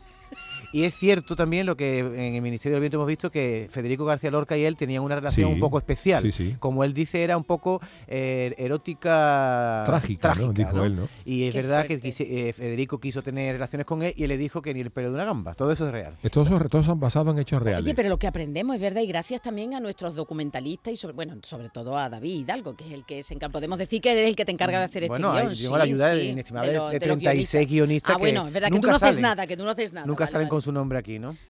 Y 0.73 0.83
es 0.83 0.95
cierto 0.95 1.35
también 1.35 1.65
lo 1.65 1.75
que 1.77 1.99
en 1.99 2.35
el 2.35 2.41
Ministerio 2.41 2.75
del 2.75 2.81
Viento 2.81 2.97
hemos 2.97 3.07
visto 3.07 3.29
que 3.31 3.67
Federico 3.69 4.05
García 4.05 4.31
Lorca 4.31 4.57
y 4.57 4.63
él 4.65 4.75
tenían 4.77 5.03
una 5.03 5.15
relación 5.15 5.49
Sí, 5.49 5.53
un 5.53 5.59
poco 5.59 5.77
especial. 5.77 6.23
sí, 6.23 6.31
sí. 6.31 6.55
Como 6.59 6.83
él 6.83 6.93
dice, 6.93 7.23
era 7.23 7.37
un 7.37 7.43
poco 7.43 7.81
eh, 8.07 8.53
erótica. 8.57 9.83
Trágica, 9.85 10.35
¿no? 10.35 10.53
Dijo 10.53 10.71
¿no? 10.73 10.83
él, 10.85 10.95
¿no? 10.95 11.07
Y 11.25 11.43
es 11.47 11.53
Qué 11.55 11.61
verdad 11.61 11.85
que 11.85 11.99
eh, 12.03 12.53
Federico 12.53 12.99
quiso 12.99 13.21
tener 13.23 13.53
relaciones 13.53 13.85
con 13.85 14.01
él 14.03 14.13
y 14.15 14.23
él 14.23 14.29
le 14.29 14.37
dijo 14.37 14.61
que 14.61 14.73
ni 14.73 14.81
el 14.81 14.91
pelo 14.91 15.09
de 15.09 15.15
una 15.15 15.25
gamba. 15.25 15.53
Todo 15.53 15.71
eso 15.71 15.85
es 15.87 15.91
real. 15.91 16.15
Estos 16.23 16.47
son, 16.47 16.67
todos 16.69 16.85
son 16.85 16.99
basados 16.99 17.33
en 17.33 17.39
hechos 17.39 17.61
reales. 17.61 17.85
Oye, 17.85 17.95
pero 17.95 18.09
lo 18.09 18.17
que 18.17 18.27
aprendemos 18.27 18.75
es 18.75 18.81
verdad 18.81 19.01
y 19.01 19.07
gracias 19.07 19.41
también 19.41 19.73
a 19.73 19.79
nuestros 19.79 20.15
documentalistas 20.15 20.93
y 20.93 20.95
sobre, 20.95 21.15
bueno, 21.15 21.35
sobre 21.43 21.69
todo 21.69 21.97
a 21.97 22.09
David 22.09 22.41
Hidalgo, 22.41 22.75
que 22.75 22.85
es 22.87 22.93
el 22.93 23.05
que 23.05 23.23
se 23.23 23.33
encarga. 23.33 23.51
Podemos 23.53 23.79
decir 23.79 24.01
que 24.01 24.11
es 24.21 24.27
el 24.27 24.35
que 24.35 24.45
te 24.45 24.51
encarga 24.51 24.79
de 24.79 24.85
hacer 24.85 25.07
Bueno, 25.07 25.37
este 25.37 25.55
guion. 25.63 25.77
la 25.77 25.83
ayuda 25.83 26.15
sí, 26.15 26.27
inestimable 26.29 26.73
lo- 26.73 26.87
de 26.89 26.93
los 26.95 27.03
36 27.03 27.67
guionistas 27.67 28.15
Ah, 28.15 28.17
bueno, 28.17 28.47
es 28.47 28.53
verdad 28.53 28.69
que 28.69 28.79
tú 28.79 28.87
no 28.87 28.95
haces 28.95 29.19
nada, 29.19 29.47
que 29.47 29.57
tú 29.57 29.63
no 29.63 29.69
haces 29.71 29.93
nada. 29.93 30.05
Nunca 30.07 30.23
vale, 30.25 30.31
salen 30.31 30.47
vale. 30.47 30.49
Su 30.61 30.71
nombre 30.71 30.99
aquí, 30.99 31.19
¿no? 31.19 31.35